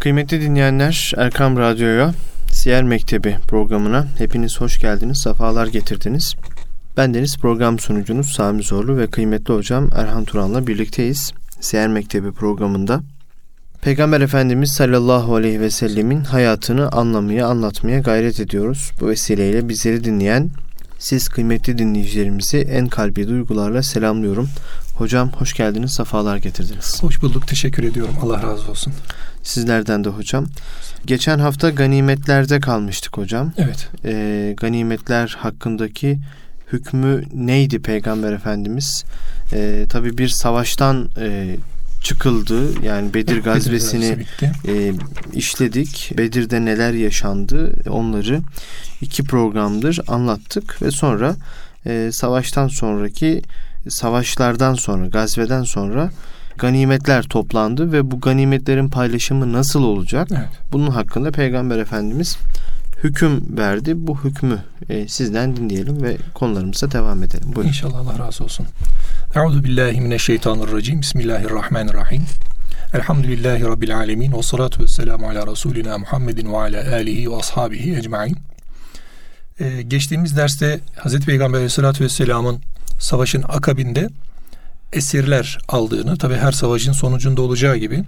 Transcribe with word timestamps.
Kıymetli 0.00 0.40
dinleyenler 0.40 1.12
Erkam 1.16 1.56
Radyo'ya 1.56 2.14
Siyer 2.52 2.82
Mektebi 2.82 3.36
programına 3.48 4.06
hepiniz 4.18 4.60
hoş 4.60 4.80
geldiniz, 4.80 5.20
sefalar 5.22 5.66
getirdiniz. 5.66 6.34
Ben 6.96 7.14
Deniz 7.14 7.38
program 7.38 7.78
sunucunuz 7.78 8.32
Sami 8.32 8.62
Zorlu 8.62 8.96
ve 8.96 9.06
kıymetli 9.06 9.54
hocam 9.54 9.88
Erhan 9.94 10.24
Turan'la 10.24 10.66
birlikteyiz. 10.66 11.32
Siyer 11.60 11.88
Mektebi 11.88 12.32
programında 12.32 13.00
Peygamber 13.82 14.20
Efendimiz 14.20 14.72
sallallahu 14.72 15.34
aleyhi 15.34 15.60
ve 15.60 15.70
sellemin 15.70 16.24
hayatını 16.24 16.88
anlamaya, 16.88 17.46
anlatmaya 17.46 17.98
gayret 17.98 18.40
ediyoruz. 18.40 18.90
Bu 19.00 19.08
vesileyle 19.08 19.68
bizleri 19.68 20.04
dinleyen 20.04 20.50
siz 20.98 21.28
kıymetli 21.28 21.78
dinleyicilerimizi 21.78 22.58
en 22.58 22.88
kalbi 22.88 23.28
duygularla 23.28 23.82
selamlıyorum. 23.82 24.48
Hocam 24.94 25.32
hoş 25.32 25.54
geldiniz, 25.54 25.92
sefalar 25.92 26.36
getirdiniz. 26.36 27.02
Hoş 27.02 27.22
bulduk, 27.22 27.48
teşekkür 27.48 27.84
ediyorum. 27.84 28.14
Allah 28.22 28.42
razı 28.42 28.70
olsun. 28.70 28.92
Sizlerden 29.50 30.04
de 30.04 30.08
hocam. 30.08 30.46
Geçen 31.06 31.38
hafta 31.38 31.70
ganimetlerde 31.70 32.60
kalmıştık 32.60 33.18
hocam. 33.18 33.52
Evet. 33.56 33.88
Ee, 34.04 34.54
ganimetler 34.56 35.36
hakkındaki 35.38 36.18
hükmü 36.72 37.24
neydi 37.34 37.82
Peygamber 37.82 38.32
Efendimiz? 38.32 39.04
Ee, 39.52 39.86
tabii 39.88 40.18
bir 40.18 40.28
savaştan 40.28 41.08
e, 41.20 41.56
çıkıldı. 42.02 42.82
Yani 42.84 43.14
Bedir 43.14 43.42
gazvesini 43.42 44.16
e, 44.68 44.92
işledik. 45.32 46.12
Bedir'de 46.18 46.64
neler 46.64 46.92
yaşandı 46.92 47.82
onları 47.90 48.40
iki 49.00 49.24
programdır 49.24 50.00
anlattık 50.08 50.82
ve 50.82 50.90
sonra 50.90 51.36
e, 51.86 52.10
savaştan 52.12 52.68
sonraki 52.68 53.42
savaşlardan 53.88 54.74
sonra 54.74 55.06
gazveden 55.06 55.62
sonra 55.62 56.10
ganimetler 56.60 57.22
toplandı 57.22 57.92
ve 57.92 58.10
bu 58.10 58.20
ganimetlerin 58.20 58.88
paylaşımı 58.88 59.52
nasıl 59.52 59.82
olacak? 59.82 60.28
Evet. 60.30 60.48
Bunun 60.72 60.90
hakkında 60.90 61.30
Peygamber 61.30 61.78
Efendimiz 61.78 62.38
hüküm 63.04 63.58
verdi. 63.58 63.92
Bu 63.96 64.24
hükmü 64.24 64.58
e, 64.88 65.08
sizden 65.08 65.56
dinleyelim 65.56 66.02
ve 66.02 66.16
konularımıza 66.34 66.92
devam 66.92 67.22
edelim. 67.22 67.52
Buyurun. 67.54 67.68
İnşallah 67.68 67.98
Allah 67.98 68.26
razı 68.26 68.44
olsun. 68.44 68.66
Euzu 69.34 69.64
billahi 69.64 70.00
mineşşeytanirracim. 70.00 71.00
Bismillahirrahmanirrahim. 71.00 72.22
Elhamdülillahi 72.94 73.64
Rabbil 73.64 73.96
alemin. 73.96 74.32
Ve 74.32 74.42
salatu 74.42 74.82
ve 74.82 74.86
selamu 74.86 75.28
ala 75.28 75.46
Resulina 75.46 75.98
Muhammedin 75.98 76.52
ve 76.52 76.56
ala 76.56 76.92
alihi 76.92 77.30
ve 77.30 77.36
ashabihi 77.36 77.96
ecmain. 77.96 78.36
Ee, 79.60 79.82
geçtiğimiz 79.82 80.36
derste 80.36 80.80
Hazreti 80.96 81.26
Peygamber 81.26 81.58
aleyhissalatü 81.58 82.04
vesselamın 82.04 82.60
savaşın 82.98 83.44
akabinde 83.48 84.08
esirler 84.92 85.58
aldığını, 85.68 86.16
tabi 86.18 86.34
her 86.34 86.52
savaşın 86.52 86.92
sonucunda 86.92 87.42
olacağı 87.42 87.76
gibi 87.76 88.04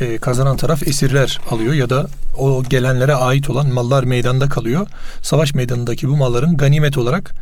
e, 0.00 0.18
kazanan 0.18 0.56
taraf 0.56 0.88
esirler 0.88 1.40
alıyor 1.50 1.74
ya 1.74 1.90
da 1.90 2.06
o 2.36 2.64
gelenlere 2.64 3.14
ait 3.14 3.50
olan 3.50 3.68
mallar 3.68 4.04
meydanda 4.04 4.48
kalıyor. 4.48 4.86
Savaş 5.22 5.54
meydanındaki 5.54 6.08
bu 6.08 6.16
malların 6.16 6.56
ganimet 6.56 6.98
olarak 6.98 7.34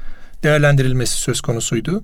değerlendirilmesi 0.43 1.15
söz 1.15 1.41
konusuydu. 1.41 2.03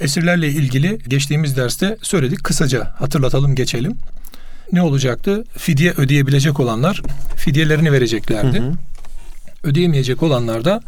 Esirlerle 0.00 0.48
ilgili 0.48 0.98
geçtiğimiz 1.08 1.56
derste 1.56 1.98
söyledik. 2.02 2.44
Kısaca 2.44 2.94
hatırlatalım 2.98 3.54
geçelim. 3.54 3.96
Ne 4.72 4.82
olacaktı? 4.82 5.44
Fidye 5.56 5.92
ödeyebilecek 5.92 6.60
olanlar 6.60 7.02
fidyelerini 7.36 7.92
vereceklerdi. 7.92 8.58
Hı 8.60 8.62
hı. 8.62 8.72
Ödeyemeyecek 9.64 10.22
olanlar 10.22 10.64
da 10.64 10.80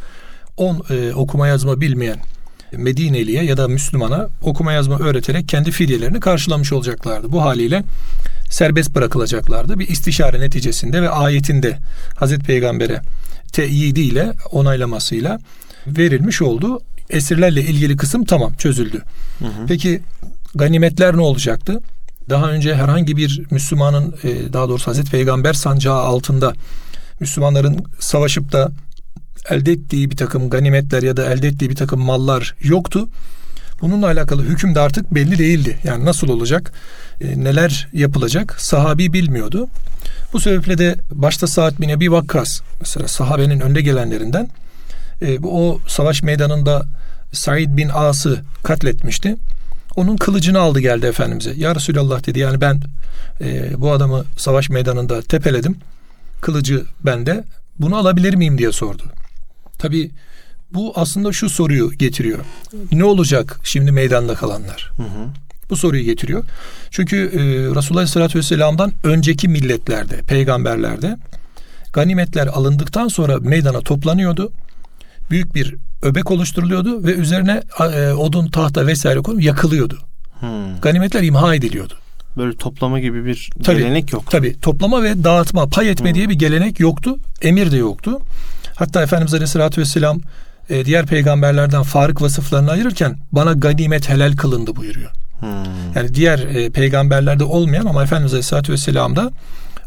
on 0.56 0.82
e, 0.90 1.14
okuma 1.14 1.48
yazma 1.48 1.80
bilmeyen 1.80 2.16
Medineli'ye 2.76 3.44
ya 3.44 3.56
da 3.56 3.68
Müslümana 3.68 4.28
okuma 4.42 4.72
yazma 4.72 4.98
öğreterek 4.98 5.48
kendi 5.48 5.70
fidyelerini 5.70 6.20
karşılamış 6.20 6.72
olacaklardı. 6.72 7.32
Bu 7.32 7.42
haliyle 7.42 7.84
serbest 8.50 8.94
bırakılacaklardı. 8.94 9.78
Bir 9.78 9.88
istişare 9.88 10.40
neticesinde 10.40 11.02
ve 11.02 11.10
ayetinde 11.10 11.78
Hazreti 12.16 12.44
Peygamber'e 12.44 13.00
teyidiyle 13.52 14.32
onaylamasıyla 14.52 15.38
verilmiş 15.86 16.42
oldu. 16.42 16.80
Esirlerle 17.10 17.62
ilgili 17.62 17.96
kısım 17.96 18.24
tamam 18.24 18.52
çözüldü. 18.52 19.02
Hı 19.38 19.44
hı. 19.44 19.66
Peki 19.68 20.00
ganimetler 20.54 21.16
ne 21.16 21.20
olacaktı? 21.20 21.80
Daha 22.30 22.50
önce 22.50 22.74
herhangi 22.74 23.16
bir 23.16 23.42
Müslümanın 23.50 24.14
e, 24.24 24.52
daha 24.52 24.68
doğrusu 24.68 24.86
Hazreti 24.86 25.10
Peygamber 25.10 25.52
sancağı 25.52 25.98
altında 25.98 26.52
Müslümanların 27.20 27.84
savaşıp 28.00 28.52
da 28.52 28.72
elde 29.50 29.72
ettiği 29.72 30.10
bir 30.10 30.16
takım 30.16 30.50
ganimetler 30.50 31.02
ya 31.02 31.16
da 31.16 31.32
elde 31.32 31.48
ettiği 31.48 31.70
bir 31.70 31.76
takım 31.76 32.00
mallar 32.00 32.54
yoktu. 32.62 33.08
Bununla 33.80 34.06
alakalı 34.06 34.42
hüküm 34.42 34.74
de 34.74 34.80
artık 34.80 35.14
belli 35.14 35.38
değildi. 35.38 35.78
Yani 35.84 36.04
nasıl 36.04 36.28
olacak, 36.28 36.72
e, 37.20 37.44
neler 37.44 37.88
yapılacak 37.92 38.60
sahabi 38.60 39.12
bilmiyordu. 39.12 39.68
Bu 40.32 40.40
sebeple 40.40 40.78
de 40.78 40.96
başta 41.10 41.46
Saad 41.46 41.80
bin 41.80 41.88
Ebi 41.88 42.12
Vakkas 42.12 42.60
mesela 42.80 43.08
sahabenin 43.08 43.60
önde 43.60 43.80
gelenlerinden 43.80 44.48
e, 45.22 45.38
o 45.38 45.78
savaş 45.88 46.22
meydanında 46.22 46.86
Said 47.32 47.76
bin 47.76 47.90
As'ı 47.94 48.40
katletmişti. 48.62 49.36
Onun 49.96 50.16
kılıcını 50.16 50.58
aldı 50.58 50.80
geldi 50.80 51.06
Efendimiz'e. 51.06 51.52
Ya 51.56 51.74
Resulallah 51.74 52.26
dedi 52.26 52.38
yani 52.38 52.60
ben 52.60 52.80
e, 53.40 53.80
bu 53.80 53.92
adamı 53.92 54.24
savaş 54.36 54.70
meydanında 54.70 55.22
tepeledim. 55.22 55.76
Kılıcı 56.40 56.84
bende. 57.04 57.44
Bunu 57.78 57.96
alabilir 57.96 58.34
miyim 58.34 58.58
diye 58.58 58.72
sordu. 58.72 59.02
Tabi 59.82 60.10
bu 60.74 60.92
aslında 60.96 61.32
şu 61.32 61.48
soruyu 61.48 61.90
getiriyor. 61.90 62.38
Ne 62.92 63.04
olacak 63.04 63.60
şimdi 63.64 63.92
meydanda 63.92 64.34
kalanlar? 64.34 64.90
Hı 64.96 65.02
hı. 65.02 65.28
Bu 65.70 65.76
soruyu 65.76 66.04
getiriyor. 66.04 66.44
Çünkü 66.90 67.16
e, 67.16 67.38
Resulullah 67.76 68.00
Aleyhisselatü 68.00 68.38
Vesselam'dan 68.38 68.92
önceki 69.04 69.48
milletlerde, 69.48 70.16
peygamberlerde 70.16 71.16
ganimetler 71.92 72.46
alındıktan 72.46 73.08
sonra 73.08 73.38
meydana 73.38 73.80
toplanıyordu. 73.80 74.52
Büyük 75.30 75.54
bir 75.54 75.74
öbek 76.02 76.30
oluşturuluyordu 76.30 77.04
ve 77.04 77.14
üzerine 77.14 77.62
e, 77.80 78.12
odun, 78.12 78.48
tahta 78.48 78.86
vesaire 78.86 79.20
konup 79.20 79.42
yakılıyordu. 79.42 79.98
Hmm. 80.40 80.80
Ganimetler 80.80 81.22
imha 81.22 81.54
ediliyordu. 81.54 81.94
Böyle 82.36 82.56
toplama 82.56 83.00
gibi 83.00 83.24
bir 83.24 83.50
tabii, 83.62 83.78
gelenek 83.78 84.12
yok. 84.12 84.30
Tabii 84.30 84.60
toplama 84.60 85.02
ve 85.02 85.24
dağıtma, 85.24 85.66
pay 85.66 85.90
etme 85.90 86.08
hmm. 86.08 86.14
diye 86.14 86.28
bir 86.28 86.34
gelenek 86.34 86.80
yoktu. 86.80 87.18
Emir 87.42 87.72
de 87.72 87.76
yoktu. 87.76 88.20
Hatta 88.74 89.02
Efendimiz 89.02 89.34
Aleyhisselatü 89.34 89.80
Vesselam 89.80 90.20
e, 90.70 90.84
diğer 90.84 91.06
peygamberlerden 91.06 91.82
fark 91.82 92.22
vasıflarını 92.22 92.70
ayırırken 92.70 93.18
bana 93.32 93.52
ganimet 93.52 94.08
helal 94.08 94.36
kılındı 94.36 94.76
buyuruyor. 94.76 95.10
Hmm. 95.40 95.48
Yani 95.94 96.14
diğer 96.14 96.38
e, 96.38 96.70
peygamberlerde 96.70 97.44
olmayan 97.44 97.86
ama 97.86 98.02
Efendimiz 98.02 98.32
Aleyhisselatü 98.32 98.72
Vesselam'da 98.72 99.30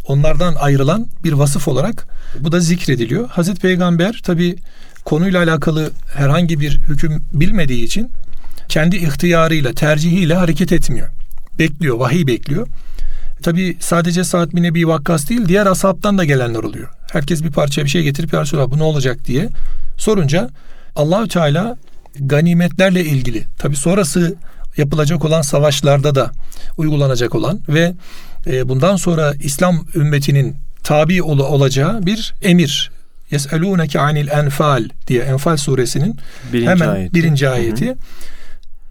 onlardan 0.07 0.55
ayrılan 0.55 1.07
bir 1.23 1.34
vasıf 1.34 1.67
olarak 1.67 2.07
bu 2.39 2.51
da 2.51 2.59
zikrediliyor. 2.59 3.29
Hazreti 3.29 3.61
Peygamber 3.61 4.22
tabi 4.23 4.55
konuyla 5.05 5.44
alakalı 5.44 5.91
herhangi 6.16 6.59
bir 6.59 6.78
hüküm 6.78 7.23
bilmediği 7.34 7.84
için 7.84 8.11
kendi 8.69 8.97
ihtiyarıyla, 8.97 9.73
tercihiyle 9.73 10.35
hareket 10.35 10.72
etmiyor. 10.72 11.09
Bekliyor, 11.59 11.97
vahiy 11.97 12.27
bekliyor. 12.27 12.67
Tabi 13.43 13.77
sadece 13.79 14.23
Sa'd 14.23 14.53
bin 14.53 14.63
Ebi 14.63 14.88
Vakkas 14.88 15.29
değil 15.29 15.47
diğer 15.47 15.66
ashabtan 15.66 16.17
da 16.17 16.25
gelenler 16.25 16.63
oluyor. 16.63 16.89
Herkes 17.11 17.43
bir 17.43 17.51
parça 17.51 17.83
bir 17.83 17.89
şey 17.89 18.03
getirip 18.03 18.33
ya 18.33 18.41
Resulallah 18.41 18.71
bu 18.71 18.77
ne 18.77 18.83
olacak 18.83 19.25
diye 19.25 19.49
sorunca 19.97 20.49
Allahü 20.95 21.27
Teala 21.27 21.77
ganimetlerle 22.19 23.05
ilgili 23.05 23.43
tabi 23.57 23.75
sonrası 23.75 24.35
yapılacak 24.77 25.25
olan 25.25 25.41
savaşlarda 25.41 26.16
da 26.16 26.31
uygulanacak 26.77 27.35
olan 27.35 27.59
ve 27.69 27.93
e, 28.47 28.69
bundan 28.69 28.95
sonra 28.95 29.33
İslam 29.39 29.85
ümmetinin 29.95 30.55
tabi 30.83 31.23
ol, 31.23 31.39
olacağı 31.39 32.05
bir 32.05 32.33
emir. 32.41 32.91
Yeselûneke 33.31 33.99
anil 33.99 34.27
enfal 34.27 34.89
diye 35.07 35.22
Enfal 35.22 35.57
suresinin 35.57 36.17
birinci 36.53 36.69
hemen 36.69 36.87
ayeti. 36.87 37.13
birinci 37.13 37.49
ayeti. 37.49 37.85
Hı 37.87 37.91
hı 37.91 37.95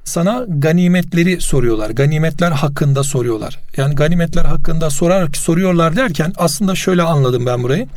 sana 0.04 0.44
ganimetleri 0.48 1.40
soruyorlar. 1.40 1.90
Ganimetler 1.90 2.50
hakkında 2.50 3.02
soruyorlar. 3.02 3.58
Yani 3.76 3.94
ganimetler 3.94 4.44
hakkında 4.44 4.90
sorar 4.90 5.28
soruyorlar 5.34 5.96
derken 5.96 6.32
aslında 6.36 6.74
şöyle 6.74 7.02
anladım 7.02 7.46
ben 7.46 7.62
burayı. 7.62 7.88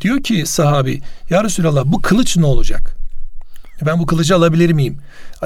Diyor 0.00 0.22
ki 0.22 0.46
sahabi 0.46 1.00
ya 1.30 1.44
Resulallah 1.44 1.82
bu 1.86 2.02
kılıç 2.02 2.36
ne 2.36 2.46
olacak? 2.46 2.96
Ben 3.86 3.98
bu 3.98 4.06
kılıcı 4.06 4.36
alabilir 4.36 4.72
miyim? 4.72 4.98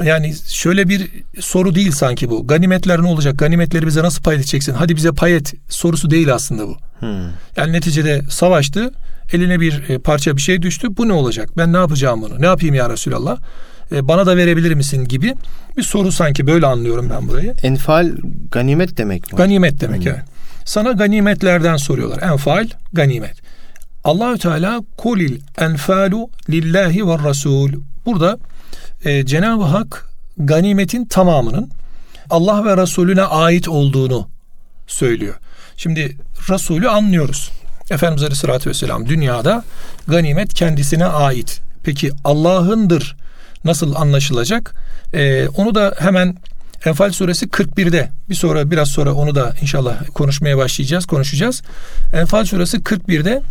Yani 0.03 0.35
şöyle 0.47 0.89
bir 0.89 1.11
soru 1.39 1.75
değil 1.75 1.91
sanki 1.91 2.29
bu. 2.29 2.47
Ganimetler 2.47 3.01
ne 3.01 3.07
olacak? 3.07 3.37
Ganimetleri 3.37 3.87
bize 3.87 4.03
nasıl 4.03 4.23
pay 4.23 4.35
edeceksin? 4.35 4.73
Hadi 4.73 4.95
bize 4.95 5.11
pay 5.11 5.35
et 5.35 5.53
sorusu 5.69 6.09
değil 6.09 6.33
aslında 6.33 6.67
bu. 6.67 6.77
Hmm. 6.99 7.23
Yani 7.57 7.73
neticede 7.73 8.21
savaştı. 8.29 8.91
Eline 9.33 9.59
bir 9.59 9.89
e, 9.89 9.99
parça 9.99 10.37
bir 10.37 10.41
şey 10.41 10.61
düştü. 10.61 10.97
Bu 10.97 11.07
ne 11.07 11.13
olacak? 11.13 11.49
Ben 11.57 11.73
ne 11.73 11.77
yapacağım 11.77 12.21
bunu? 12.21 12.41
Ne 12.41 12.45
yapayım 12.45 12.75
ya 12.75 12.89
Resulallah? 12.89 13.37
E, 13.91 14.07
bana 14.07 14.25
da 14.25 14.37
verebilir 14.37 14.73
misin 14.73 15.05
gibi 15.05 15.35
bir 15.77 15.83
soru 15.83 16.11
sanki 16.11 16.47
böyle 16.47 16.65
anlıyorum 16.65 17.09
ben 17.09 17.27
burayı. 17.27 17.53
Enfal 17.63 18.11
ganimet 18.51 18.97
demek 18.97 19.33
mi? 19.33 19.37
Ganimet 19.37 19.81
demek 19.81 20.01
hmm. 20.01 20.11
evet. 20.11 20.23
Sana 20.65 20.91
ganimetlerden 20.91 21.77
soruyorlar. 21.77 22.31
Enfal 22.31 22.67
ganimet. 22.93 23.35
Allahü 24.03 24.39
Teala 24.39 24.81
kulil 24.97 25.41
enfalu 25.57 26.29
lillahi 26.49 27.07
ve 27.07 27.17
rasul. 27.17 27.71
Burada 28.05 28.37
e, 29.05 29.25
Cenab-ı 29.25 29.63
Hak 29.63 30.09
ganimetin 30.37 31.05
tamamının 31.05 31.69
Allah 32.29 32.65
ve 32.65 32.81
Resulüne 32.81 33.23
ait 33.23 33.67
olduğunu 33.67 34.27
söylüyor. 34.87 35.35
Şimdi 35.77 36.17
Resulü 36.49 36.89
anlıyoruz. 36.89 37.51
Efendimiz 37.91 38.23
Aleyhisselatü 38.23 38.69
Vesselam 38.69 39.09
dünyada 39.09 39.63
ganimet 40.07 40.53
kendisine 40.53 41.05
ait. 41.05 41.61
Peki 41.83 42.11
Allah'ındır 42.23 43.15
nasıl 43.67 43.95
anlaşılacak? 43.95 44.75
Ee, 45.13 45.47
onu 45.47 45.75
da 45.75 45.95
hemen 45.99 46.35
Enfal 46.85 47.11
suresi 47.11 47.45
41'de 47.45 48.09
bir 48.29 48.35
sonra 48.35 48.71
biraz 48.71 48.89
sonra 48.89 49.13
onu 49.13 49.35
da 49.35 49.53
inşallah 49.61 49.95
konuşmaya 50.13 50.57
başlayacağız, 50.57 51.05
konuşacağız. 51.05 51.61
Enfal 52.13 52.45
suresi 52.45 52.77
41'de 52.77 53.41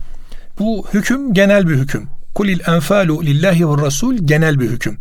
bu 0.59 0.87
hüküm 0.93 1.35
genel 1.35 1.69
bir 1.69 1.75
hüküm. 1.75 2.09
Kulil 2.35 2.61
enfalu 2.69 3.23
lillahi 3.23 3.69
ve 3.69 3.83
rasul 3.83 4.17
genel 4.17 4.61
bir 4.61 4.71
hüküm. 4.71 4.99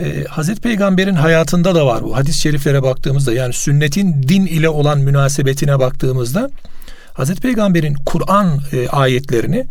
Ee, 0.00 0.24
Hazreti 0.28 0.60
Peygamber'in 0.60 1.14
hayatında 1.14 1.74
da 1.74 1.86
var 1.86 2.02
bu. 2.02 2.16
Hadis-i 2.16 2.40
şeriflere 2.40 2.82
baktığımızda 2.82 3.32
yani 3.32 3.52
sünnetin 3.52 4.22
din 4.22 4.46
ile 4.46 4.68
olan 4.68 4.98
münasebetine 4.98 5.78
baktığımızda 5.78 6.50
Hazreti 7.12 7.40
Peygamber'in 7.40 7.94
Kur'an 8.06 8.60
e, 8.72 8.88
ayetlerini 8.88 9.66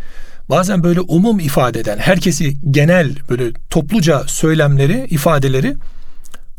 bazen 0.50 0.84
böyle 0.84 1.02
umum 1.02 1.40
ifade 1.40 1.80
eden, 1.80 1.98
herkesi 1.98 2.58
genel 2.72 3.16
böyle 3.30 3.52
topluca 3.70 4.24
söylemleri, 4.28 5.08
ifadeleri 5.10 5.76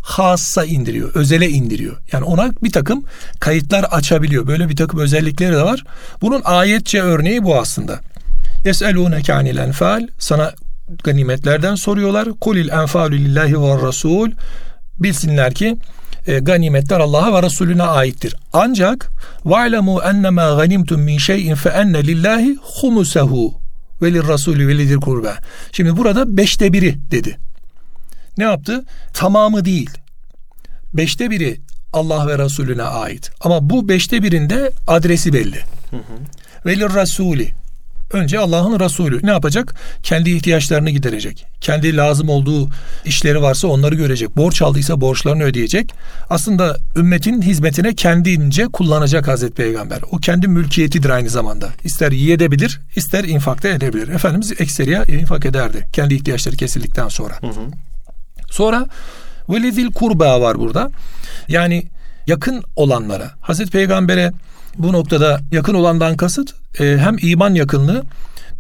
hassa 0.08 0.64
indiriyor, 0.64 1.14
özele 1.14 1.48
indiriyor. 1.48 1.96
Yani 2.12 2.24
ona 2.24 2.50
bir 2.62 2.72
takım 2.72 3.04
kayıtlar 3.40 3.84
açabiliyor. 3.84 4.46
Böyle 4.46 4.68
bir 4.68 4.76
takım 4.76 5.00
özellikleri 5.00 5.52
de 5.52 5.62
var. 5.62 5.84
Bunun 6.22 6.42
ayetçe 6.44 7.02
örneği 7.02 7.44
bu 7.44 7.58
aslında. 7.58 8.00
Yes'elûneke 8.64 9.34
anil 9.34 9.56
enfal. 9.56 10.06
Sana 10.18 10.52
ganimetlerden 11.04 11.74
soruyorlar. 11.74 12.28
Kulil 12.40 12.68
enfalu 12.68 13.12
lillahi 13.12 13.62
ve 13.62 13.82
rasul. 13.86 14.30
Bilsinler 14.98 15.54
ki 15.54 15.76
e, 16.26 16.38
ganimetler 16.38 17.00
Allah'a 17.00 17.34
ve 17.34 17.42
Resulüne 17.42 17.82
aittir. 17.82 18.34
Ancak 18.52 19.10
va'lemu 19.44 20.02
ennemâ 20.02 20.54
ganimtum 20.54 21.00
min 21.00 21.18
şeyin 21.18 21.54
fe 21.54 21.68
enne 21.68 22.06
lillahi 22.06 22.58
humusehu 22.62 23.67
ve 24.02 24.12
lirrasulü 24.12 24.68
ve 24.68 24.78
lidir 24.78 24.96
kurbe. 24.96 25.32
Şimdi 25.72 25.96
burada 25.96 26.36
beşte 26.36 26.72
biri 26.72 26.98
dedi. 27.10 27.38
Ne 28.38 28.44
yaptı? 28.44 28.84
Tamamı 29.14 29.64
değil. 29.64 29.90
Beşte 30.94 31.30
biri 31.30 31.60
Allah 31.92 32.26
ve 32.26 32.38
Resulüne 32.38 32.82
ait. 32.82 33.30
Ama 33.40 33.70
bu 33.70 33.88
beşte 33.88 34.22
birinde 34.22 34.72
adresi 34.86 35.32
belli. 35.32 35.58
Hı 35.90 35.96
hı. 35.96 37.57
Önce 38.12 38.38
Allah'ın 38.38 38.80
Resulü 38.80 39.20
ne 39.22 39.30
yapacak? 39.30 39.74
Kendi 40.02 40.30
ihtiyaçlarını 40.30 40.90
giderecek. 40.90 41.46
Kendi 41.60 41.96
lazım 41.96 42.28
olduğu 42.28 42.68
işleri 43.04 43.42
varsa 43.42 43.68
onları 43.68 43.94
görecek. 43.94 44.36
Borç 44.36 44.62
aldıysa 44.62 45.00
borçlarını 45.00 45.42
ödeyecek. 45.42 45.94
Aslında 46.30 46.76
ümmetin 46.96 47.42
hizmetine 47.42 47.94
kendince 47.94 48.66
kullanacak 48.66 49.28
Hazreti 49.28 49.54
Peygamber. 49.54 50.00
O 50.10 50.16
kendi 50.16 50.48
mülkiyetidir 50.48 51.10
aynı 51.10 51.28
zamanda. 51.28 51.68
İster 51.84 52.12
yiyebilir, 52.12 52.80
ister 52.96 53.24
infakta 53.24 53.68
edebilir. 53.68 54.08
Efendimiz 54.08 54.60
ekseriya 54.60 55.04
infak 55.04 55.46
ederdi. 55.46 55.88
Kendi 55.92 56.14
ihtiyaçları 56.14 56.56
kesildikten 56.56 57.08
sonra. 57.08 57.34
Hı 57.40 57.46
hı. 57.46 57.60
Sonra 58.50 58.86
velidil 59.48 59.92
kurba 59.92 60.40
var 60.40 60.58
burada. 60.58 60.90
Yani 61.48 61.84
yakın 62.26 62.62
olanlara. 62.76 63.30
Hazreti 63.40 63.70
Peygamber'e 63.70 64.32
bu 64.78 64.92
noktada 64.92 65.40
yakın 65.52 65.74
olandan 65.74 66.16
kasıt 66.16 66.54
e, 66.80 66.84
hem 66.98 67.16
iman 67.22 67.54
yakınlığı 67.54 68.04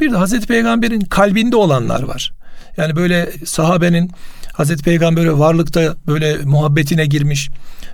bir 0.00 0.12
de 0.12 0.16
Hazreti 0.16 0.46
Peygamber'in 0.46 1.00
kalbinde 1.00 1.56
olanlar 1.56 2.02
var. 2.02 2.32
Yani 2.76 2.96
böyle 2.96 3.32
sahabenin 3.44 4.10
Hazreti 4.52 4.82
Peygamber'e 4.82 5.38
varlıkta 5.38 5.96
böyle 6.06 6.36
muhabbetine 6.36 7.06
girmiş, 7.06 7.50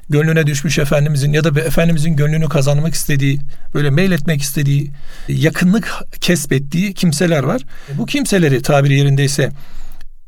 gönlüne 0.09 0.47
düşmüş 0.47 0.79
Efendimizin 0.79 1.33
ya 1.33 1.45
da 1.45 1.61
Efendimizin 1.61 2.17
gönlünü 2.17 2.49
kazanmak 2.49 2.95
istediği, 2.95 3.39
böyle 3.75 3.91
meyletmek 3.91 4.43
istediği, 4.43 4.91
yakınlık 5.29 5.93
kesbettiği 6.21 6.95
kimseler 6.95 7.43
var. 7.43 7.63
Bu 7.95 8.07
kimseleri 8.07 8.63
tabiri 8.63 8.99
yerindeyse 8.99 9.51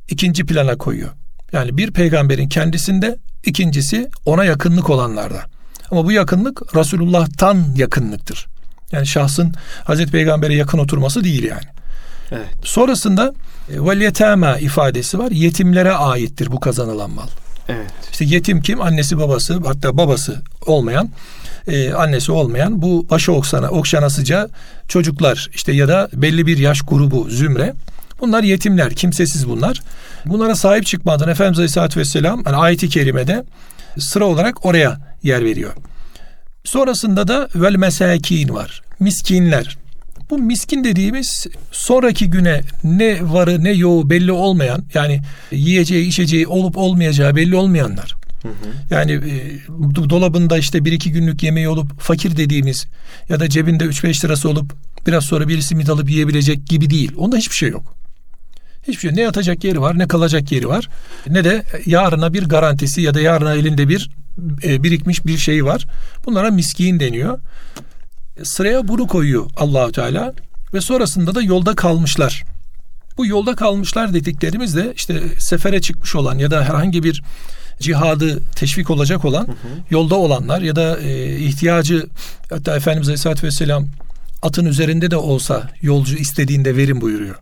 ikinci 0.09 0.47
plana 0.47 0.79
koyuyor. 0.79 1.11
Yani 1.53 1.77
bir 1.77 1.91
peygamberin 1.91 2.49
kendisinde, 2.49 3.17
ikincisi 3.45 4.09
ona 4.25 4.45
yakınlık 4.45 4.91
olanlarda. 4.91 5.56
Ama 5.91 6.05
bu 6.05 6.13
yakınlık 6.13 6.77
Resulullah'tan 6.77 7.65
yakınlıktır. 7.77 8.47
Yani 8.93 9.07
şahsın 9.07 9.55
Hazreti 9.85 10.13
Peygamber'e 10.13 10.55
yakın 10.55 10.79
oturması 10.79 11.25
değil 11.25 11.45
yani. 11.45 11.67
Evet. 12.33 12.49
Sonrasında 12.65 13.33
e, 13.73 13.85
vel 13.85 14.01
yetama 14.01 14.59
ifadesi 14.59 15.19
var. 15.19 15.31
Yetimlere 15.31 15.93
aittir 15.93 16.53
bu 16.53 16.61
kazanılan 16.61 17.11
mal. 17.11 17.29
Evet. 17.69 17.93
İşte 18.13 18.25
yetim 18.25 18.63
kim? 18.63 18.81
Annesi 18.81 19.19
babası 19.19 19.61
hatta 19.65 19.97
babası 19.97 20.43
olmayan 20.67 21.11
e, 21.69 21.93
annesi 21.93 22.33
olmayan 22.33 22.83
bu 22.83 23.07
başı 23.11 23.33
oksana, 23.33 23.69
okşanasıca 23.69 24.49
çocuklar 24.89 25.51
işte 25.55 25.73
ya 25.73 25.89
da 25.89 26.09
belli 26.13 26.47
bir 26.47 26.59
yaş 26.59 26.81
grubu 26.83 27.31
zümre 27.31 27.75
bunlar 28.21 28.43
yetimler 28.43 28.95
kimsesiz 28.95 29.49
bunlar. 29.49 29.83
Bunlara 30.27 30.55
sahip 30.55 30.87
çıkmadan 30.87 31.29
Efendimiz 31.29 31.59
Aleyhisselatü 31.59 32.01
Vesselam 32.01 32.43
yani 32.47 32.57
ayeti 32.57 32.89
kerimede 32.89 33.45
sıra 33.99 34.25
olarak 34.25 34.67
oraya 34.67 35.17
yer 35.23 35.45
veriyor. 35.45 35.73
Sonrasında 36.65 37.29
da 37.29 37.49
vel 37.55 37.77
mesakin 37.77 38.49
var. 38.49 38.83
Miskinler. 39.01 39.79
Bu 40.31 40.39
miskin 40.39 40.85
dediğimiz 40.85 41.47
sonraki 41.73 42.31
güne 42.31 42.61
ne 42.85 43.33
varı 43.33 43.65
ne 43.65 43.73
yoğu 43.73 44.11
belli 44.11 44.33
olmayan 44.33 44.85
yani 44.95 45.21
yiyeceği 45.51 46.07
içeceği 46.07 46.47
olup 46.47 46.77
olmayacağı 46.77 47.37
belli 47.37 47.57
olmayanlar. 47.57 48.17
Hı 48.43 48.49
hı. 48.49 48.55
Yani 48.91 49.13
e, 49.13 50.11
dolabında 50.11 50.59
işte 50.59 50.85
bir 50.85 50.93
iki 50.93 51.13
günlük 51.13 51.43
yemeği 51.43 51.69
olup 51.69 52.01
fakir 52.01 52.37
dediğimiz 52.37 52.87
ya 53.29 53.41
da 53.41 53.49
cebinde 53.49 53.85
3-5 53.85 54.25
lirası 54.25 54.49
olup 54.49 54.73
biraz 55.07 55.25
sonra 55.25 55.49
birisi 55.49 55.69
simit 55.69 55.89
alıp 55.89 56.11
yiyebilecek 56.11 56.67
gibi 56.67 56.91
değil. 56.91 57.13
Onda 57.17 57.37
hiçbir 57.37 57.55
şey 57.57 57.69
yok. 57.71 57.96
Hiçbir 58.89 59.01
şey. 59.01 59.17
Ne 59.17 59.21
yatacak 59.21 59.65
yeri 59.65 59.81
var, 59.81 59.99
ne 59.99 60.09
kalacak 60.09 60.53
yeri 60.53 60.69
var, 60.69 60.89
ne 61.29 61.45
de 61.45 61.63
yarına 61.87 62.33
bir 62.33 62.43
garantisi 62.43 63.03
ya 63.03 63.15
da 63.15 63.21
yarına 63.21 63.55
elinde 63.55 63.89
bir 63.89 64.11
e, 64.63 64.83
birikmiş 64.83 65.27
bir 65.27 65.39
şey 65.39 65.65
var. 65.65 65.87
Bunlara 66.27 66.51
miskin 66.51 67.01
deniyor. 67.01 67.39
Sıraya 68.43 68.89
bunu 68.89 69.07
koyuyor 69.07 69.51
Allahü 69.57 69.93
Teala 69.93 70.35
ve 70.75 70.81
sonrasında 70.81 71.35
da 71.35 71.43
yolda 71.43 71.75
kalmışlar. 71.75 72.45
Bu 73.17 73.27
yolda 73.27 73.55
kalmışlar 73.55 74.15
dediklerimiz 74.15 74.77
de 74.77 74.93
işte 74.97 75.23
sefere 75.39 75.81
çıkmış 75.81 76.15
olan 76.15 76.39
ya 76.39 76.51
da 76.51 76.65
herhangi 76.65 77.03
bir 77.03 77.23
cihadı 77.81 78.43
teşvik 78.57 78.91
olacak 78.91 79.25
olan 79.25 79.47
hı 79.47 79.51
hı. 79.51 79.57
yolda 79.91 80.15
olanlar 80.15 80.61
ya 80.61 80.77
da 80.77 81.01
e, 81.01 81.39
ihtiyacı 81.39 82.07
hatta 82.51 82.77
Efendimiz 82.77 83.09
Aleyhisselatü 83.09 83.47
Vesselam 83.47 83.87
atın 84.43 84.65
üzerinde 84.65 85.11
de 85.11 85.17
olsa 85.17 85.71
yolcu 85.83 86.17
istediğinde 86.17 86.77
verin 86.77 87.01
buyuruyor. 87.01 87.37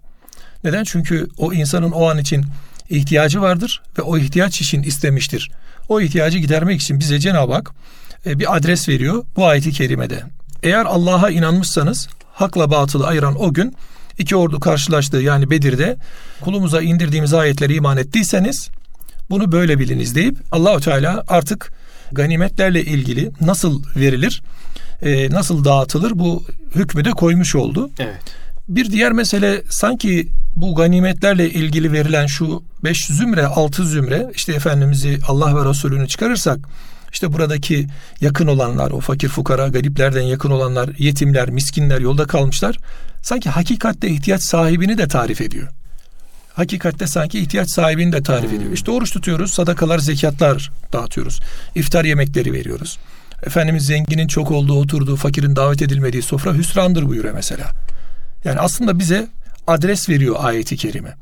Neden? 0.64 0.84
Çünkü 0.84 1.26
o 1.38 1.52
insanın 1.52 1.90
o 1.90 2.10
an 2.10 2.18
için 2.18 2.44
ihtiyacı 2.90 3.40
vardır 3.40 3.82
ve 3.98 4.02
o 4.02 4.18
ihtiyaç 4.18 4.60
için 4.60 4.82
istemiştir. 4.82 5.50
O 5.88 6.00
ihtiyacı 6.00 6.38
gidermek 6.38 6.80
için 6.80 7.00
bize 7.00 7.18
Cenab-ı 7.18 7.52
Hak 7.52 7.70
e, 8.26 8.38
bir 8.38 8.56
adres 8.56 8.88
veriyor 8.88 9.24
bu 9.36 9.46
ayeti 9.46 9.72
kerimede. 9.72 10.22
Eğer 10.62 10.84
Allah'a 10.84 11.30
inanmışsanız 11.30 12.08
hakla 12.32 12.70
batılı 12.70 13.06
ayıran 13.06 13.42
o 13.42 13.52
gün 13.52 13.76
iki 14.18 14.36
ordu 14.36 14.60
karşılaştığı 14.60 15.16
yani 15.16 15.50
Bedir'de 15.50 15.96
kulumuza 16.40 16.82
indirdiğimiz 16.82 17.34
ayetleri 17.34 17.74
iman 17.74 17.96
ettiyseniz 17.96 18.68
bunu 19.30 19.52
böyle 19.52 19.78
biliniz 19.78 20.14
deyip 20.14 20.38
Allahü 20.52 20.80
Teala 20.80 21.24
artık 21.28 21.72
ganimetlerle 22.12 22.84
ilgili 22.84 23.30
nasıl 23.40 23.82
verilir, 23.96 24.42
e, 25.02 25.30
nasıl 25.30 25.64
dağıtılır 25.64 26.18
bu 26.18 26.44
hükmü 26.74 27.04
de 27.04 27.10
koymuş 27.10 27.54
oldu. 27.54 27.90
Evet. 27.98 28.43
Bir 28.68 28.90
diğer 28.90 29.12
mesele 29.12 29.62
sanki 29.70 30.28
bu 30.56 30.74
ganimetlerle 30.74 31.50
ilgili 31.50 31.92
verilen 31.92 32.26
şu 32.26 32.62
beş 32.84 33.06
zümre, 33.06 33.46
altı 33.46 33.86
zümre 33.86 34.30
işte 34.34 34.52
Efendimiz'i 34.52 35.18
Allah 35.28 35.56
ve 35.56 35.68
Resulünü 35.68 36.08
çıkarırsak 36.08 36.58
işte 37.12 37.32
buradaki 37.32 37.86
yakın 38.20 38.46
olanlar, 38.46 38.90
o 38.90 39.00
fakir 39.00 39.28
fukara, 39.28 39.68
gariplerden 39.68 40.22
yakın 40.22 40.50
olanlar, 40.50 40.90
yetimler, 40.98 41.50
miskinler, 41.50 42.00
yolda 42.00 42.26
kalmışlar 42.26 42.78
sanki 43.22 43.50
hakikatte 43.50 44.08
ihtiyaç 44.08 44.42
sahibini 44.42 44.98
de 44.98 45.08
tarif 45.08 45.40
ediyor. 45.40 45.68
Hakikatte 46.54 47.06
sanki 47.06 47.38
ihtiyaç 47.38 47.70
sahibini 47.70 48.12
de 48.12 48.22
tarif 48.22 48.52
ediyor. 48.52 48.72
İşte 48.72 48.90
oruç 48.90 49.12
tutuyoruz, 49.12 49.52
sadakalar, 49.52 49.98
zekatlar 49.98 50.70
dağıtıyoruz. 50.92 51.40
iftar 51.74 52.04
yemekleri 52.04 52.52
veriyoruz. 52.52 52.98
Efendimiz 53.46 53.86
zenginin 53.86 54.28
çok 54.28 54.50
olduğu, 54.50 54.74
oturduğu, 54.74 55.16
fakirin 55.16 55.56
davet 55.56 55.82
edilmediği 55.82 56.22
sofra 56.22 56.54
hüsrandır 56.54 57.08
buyuruyor 57.08 57.34
mesela. 57.34 57.70
Yani 58.44 58.60
aslında 58.60 58.98
bize 58.98 59.28
adres 59.66 60.08
veriyor 60.08 60.36
ayeti 60.38 60.76
kerime. 60.76 61.14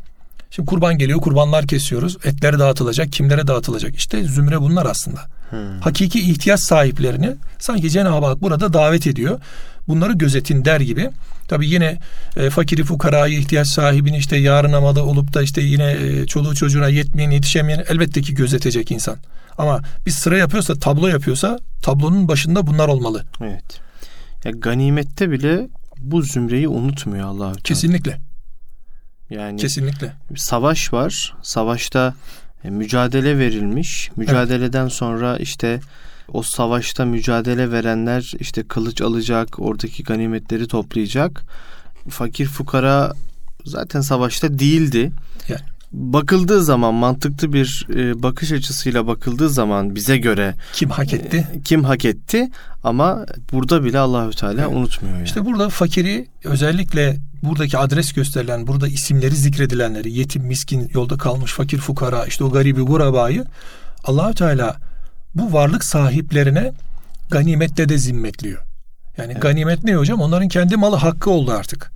Şimdi 0.50 0.66
kurban 0.66 0.98
geliyor, 0.98 1.20
kurbanlar 1.20 1.66
kesiyoruz. 1.66 2.16
Etler 2.24 2.58
dağıtılacak, 2.58 3.12
kimlere 3.12 3.46
dağıtılacak? 3.46 3.96
İşte 3.96 4.24
zümre 4.24 4.60
bunlar 4.60 4.86
aslında. 4.86 5.20
Hmm. 5.50 5.80
Hakiki 5.80 6.20
ihtiyaç 6.20 6.60
sahiplerini 6.60 7.34
sanki 7.58 7.90
Cenab-ı 7.90 8.26
Hak 8.26 8.42
burada 8.42 8.72
davet 8.72 9.06
ediyor. 9.06 9.40
Bunları 9.88 10.12
gözetin 10.12 10.64
der 10.64 10.80
gibi. 10.80 11.10
Tabi 11.48 11.68
yine 11.68 11.98
e, 12.36 12.50
fakiri 12.50 12.84
fukarayı 12.84 13.38
ihtiyaç 13.38 13.68
sahibini 13.68 14.16
işte 14.16 14.36
yarın 14.36 14.72
amalı 14.72 15.02
olup 15.02 15.34
da 15.34 15.42
işte 15.42 15.60
yine 15.60 15.92
e, 15.92 16.26
çoluğu 16.26 16.54
çocuğuna 16.54 16.88
yetmeyen 16.88 17.30
yetişemeyen 17.30 17.84
elbette 17.88 18.22
ki 18.22 18.34
gözetecek 18.34 18.90
insan. 18.90 19.16
Ama 19.58 19.80
bir 20.06 20.10
sıra 20.10 20.36
yapıyorsa 20.38 20.74
tablo 20.74 21.06
yapıyorsa 21.06 21.58
tablonun 21.82 22.28
başında 22.28 22.66
bunlar 22.66 22.88
olmalı. 22.88 23.24
Evet. 23.40 23.80
Ya 24.44 24.50
ganimette 24.50 25.30
bile 25.30 25.68
bu 26.02 26.22
zümreyi 26.22 26.68
unutmuyor 26.68 27.28
Allah. 27.28 27.52
Kesinlikle. 27.64 28.20
Yani 29.30 29.60
kesinlikle. 29.60 30.12
Savaş 30.36 30.92
var. 30.92 31.34
Savaşta 31.42 32.14
e, 32.64 32.70
mücadele 32.70 33.38
verilmiş. 33.38 34.10
Mücadeleden 34.16 34.82
evet. 34.82 34.92
sonra 34.92 35.36
işte 35.36 35.80
o 36.28 36.42
savaşta 36.42 37.04
mücadele 37.04 37.70
verenler 37.70 38.32
işte 38.40 38.62
kılıç 38.62 39.00
alacak, 39.00 39.58
oradaki 39.58 40.02
ganimetleri 40.02 40.68
toplayacak. 40.68 41.44
Fakir 42.08 42.46
fukara 42.46 43.12
zaten 43.64 44.00
savaşta 44.00 44.58
değildi. 44.58 45.12
Bakıldığı 45.92 46.62
zaman 46.62 46.94
mantıklı 46.94 47.52
bir 47.52 47.86
e, 47.94 48.22
bakış 48.22 48.52
açısıyla 48.52 49.06
bakıldığı 49.06 49.48
zaman 49.48 49.94
bize 49.94 50.16
göre 50.16 50.54
kim 50.72 50.90
hak 50.90 51.12
etti? 51.12 51.48
E, 51.54 51.60
kim 51.60 51.84
hak 51.84 52.04
etti? 52.04 52.50
Ama 52.84 53.26
burada 53.52 53.84
bile 53.84 53.98
Allahü 53.98 54.30
Teala 54.30 54.62
evet. 54.62 54.76
unutmuyor 54.76 55.14
yani. 55.14 55.24
İşte 55.24 55.44
burada 55.44 55.68
fakiri 55.68 56.26
özellikle 56.44 57.16
buradaki 57.42 57.78
adres 57.78 58.12
gösterilen, 58.12 58.66
burada 58.66 58.88
isimleri 58.88 59.36
zikredilenleri, 59.36 60.12
yetim, 60.12 60.42
miskin, 60.42 60.90
yolda 60.94 61.16
kalmış 61.16 61.52
fakir 61.52 61.78
fukara, 61.78 62.26
işte 62.26 62.44
o 62.44 62.50
garibi 62.50 62.80
gurabayı 62.80 63.44
Allahü 64.04 64.34
Teala 64.34 64.76
bu 65.34 65.52
varlık 65.52 65.84
sahiplerine 65.84 66.72
ganimette 67.30 67.88
de 67.88 67.98
zimmetliyor. 67.98 68.62
Yani 69.16 69.32
evet. 69.32 69.42
ganimet 69.42 69.84
ne 69.84 69.94
hocam? 69.94 70.20
Onların 70.20 70.48
kendi 70.48 70.76
malı 70.76 70.96
hakkı 70.96 71.30
oldu 71.30 71.52
artık. 71.52 71.91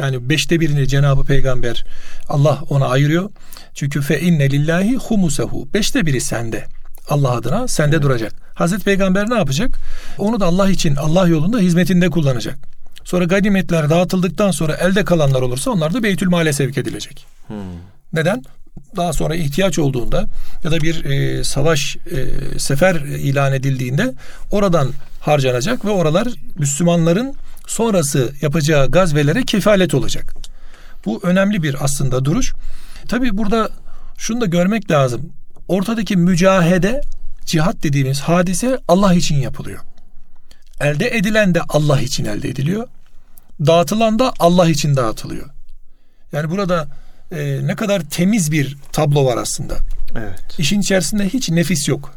Yani 0.00 0.28
beşte 0.28 0.60
birini 0.60 0.88
Cenab-ı 0.88 1.24
Peygamber 1.24 1.84
Allah 2.28 2.62
ona 2.70 2.86
ayırıyor. 2.88 3.30
Çünkü 3.74 4.00
fe 4.02 4.20
inne 4.20 4.50
lillahi 4.50 4.96
humusehu. 4.96 5.68
Beşte 5.74 6.06
biri 6.06 6.20
sende. 6.20 6.64
Allah 7.08 7.30
adına 7.30 7.68
sende 7.68 7.96
evet. 7.96 8.04
duracak. 8.04 8.32
Hazreti 8.54 8.84
Peygamber 8.84 9.30
ne 9.30 9.34
yapacak? 9.34 9.70
Onu 10.18 10.40
da 10.40 10.46
Allah 10.46 10.70
için, 10.70 10.96
Allah 10.96 11.28
yolunda 11.28 11.58
hizmetinde 11.58 12.10
kullanacak. 12.10 12.58
Sonra 13.04 13.24
ganimetler 13.24 13.90
dağıtıldıktan 13.90 14.50
sonra 14.50 14.74
elde 14.74 15.04
kalanlar 15.04 15.42
olursa 15.42 15.70
onlar 15.70 15.94
da 15.94 16.02
Beytül 16.02 16.28
Mal'e 16.28 16.52
sevk 16.52 16.78
edilecek. 16.78 17.26
Hmm. 17.46 17.56
Neden? 18.12 18.42
Daha 18.96 19.12
sonra 19.12 19.34
ihtiyaç 19.34 19.78
olduğunda 19.78 20.28
ya 20.64 20.70
da 20.70 20.80
bir 20.80 21.04
e, 21.04 21.44
savaş 21.44 21.96
e, 21.96 22.58
sefer 22.58 22.94
ilan 23.00 23.52
edildiğinde 23.52 24.14
oradan 24.50 24.92
harcanacak 25.20 25.84
ve 25.84 25.90
oralar 25.90 26.28
Müslümanların 26.58 27.34
sonrası 27.66 28.32
yapacağı 28.42 28.90
gazvelere 28.90 29.42
kefalet 29.42 29.94
olacak. 29.94 30.34
Bu 31.04 31.20
önemli 31.22 31.62
bir 31.62 31.84
aslında 31.84 32.24
duruş. 32.24 32.52
Tabi 33.08 33.38
burada 33.38 33.70
şunu 34.16 34.40
da 34.40 34.46
görmek 34.46 34.90
lazım. 34.90 35.32
Ortadaki 35.68 36.16
mücahede, 36.16 37.00
cihat 37.46 37.82
dediğimiz 37.82 38.20
hadise 38.20 38.78
Allah 38.88 39.14
için 39.14 39.36
yapılıyor. 39.36 39.80
Elde 40.80 41.16
edilen 41.16 41.54
de 41.54 41.60
Allah 41.68 42.00
için 42.00 42.24
elde 42.24 42.48
ediliyor. 42.48 42.88
Dağıtılan 43.66 44.18
da 44.18 44.32
Allah 44.38 44.68
için 44.68 44.96
dağıtılıyor. 44.96 45.50
Yani 46.32 46.50
burada 46.50 46.88
e, 47.32 47.66
ne 47.66 47.76
kadar 47.76 48.00
temiz 48.00 48.52
bir 48.52 48.76
tablo 48.92 49.24
var 49.24 49.36
aslında. 49.36 49.76
Evet. 50.16 50.40
İşin 50.58 50.80
içerisinde 50.80 51.28
hiç 51.28 51.50
nefis 51.50 51.88
yok. 51.88 52.14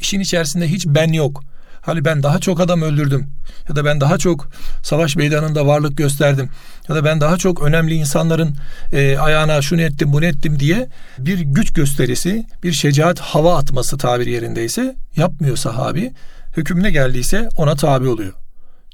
İşin 0.00 0.20
içerisinde 0.20 0.68
hiç 0.68 0.86
ben 0.86 1.12
yok. 1.12 1.44
Hani 1.84 2.04
ben 2.04 2.22
daha 2.22 2.38
çok 2.38 2.60
adam 2.60 2.82
öldürdüm 2.82 3.26
ya 3.68 3.76
da 3.76 3.84
ben 3.84 4.00
daha 4.00 4.18
çok 4.18 4.48
savaş 4.82 5.16
meydanında 5.16 5.66
varlık 5.66 5.96
gösterdim 5.96 6.50
ya 6.88 6.94
da 6.94 7.04
ben 7.04 7.20
daha 7.20 7.36
çok 7.36 7.62
önemli 7.62 7.94
insanların 7.94 8.56
e, 8.92 9.18
ayağına 9.18 9.62
şunu 9.62 9.80
ettim 9.80 10.12
bunu 10.12 10.24
ettim 10.24 10.60
diye 10.60 10.88
bir 11.18 11.38
güç 11.38 11.72
gösterisi, 11.72 12.46
bir 12.62 12.72
şecaat 12.72 13.20
hava 13.20 13.58
atması 13.58 13.98
tabir 13.98 14.26
yerindeyse 14.26 14.96
yapmıyor 15.16 15.56
sahabi. 15.56 16.12
Hükümne 16.56 16.90
geldiyse 16.90 17.48
ona 17.56 17.74
tabi 17.76 18.08
oluyor. 18.08 18.32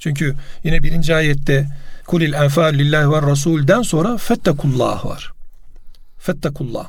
Çünkü 0.00 0.34
yine 0.64 0.82
birinci 0.82 1.14
ayette 1.14 1.68
kulil 2.06 2.32
enfal 2.32 2.74
lillahi 2.74 3.10
ve 3.10 3.22
rasulden 3.22 3.82
sonra 3.82 4.16
fettakullah 4.16 5.06
var. 5.06 5.32
Fettakullah. 6.18 6.86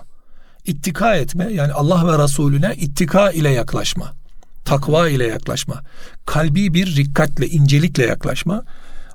İttika 0.65 1.15
etme 1.15 1.47
yani 1.53 1.73
Allah 1.73 2.07
ve 2.07 2.23
Resulüne 2.23 2.75
ittika 2.75 3.31
ile 3.31 3.49
yaklaşma 3.49 4.20
takva 4.65 5.09
ile 5.09 5.27
yaklaşma, 5.27 5.83
kalbi 6.25 6.73
bir 6.73 6.95
rikkatle, 6.95 7.47
incelikle 7.47 8.05
yaklaşma, 8.05 8.63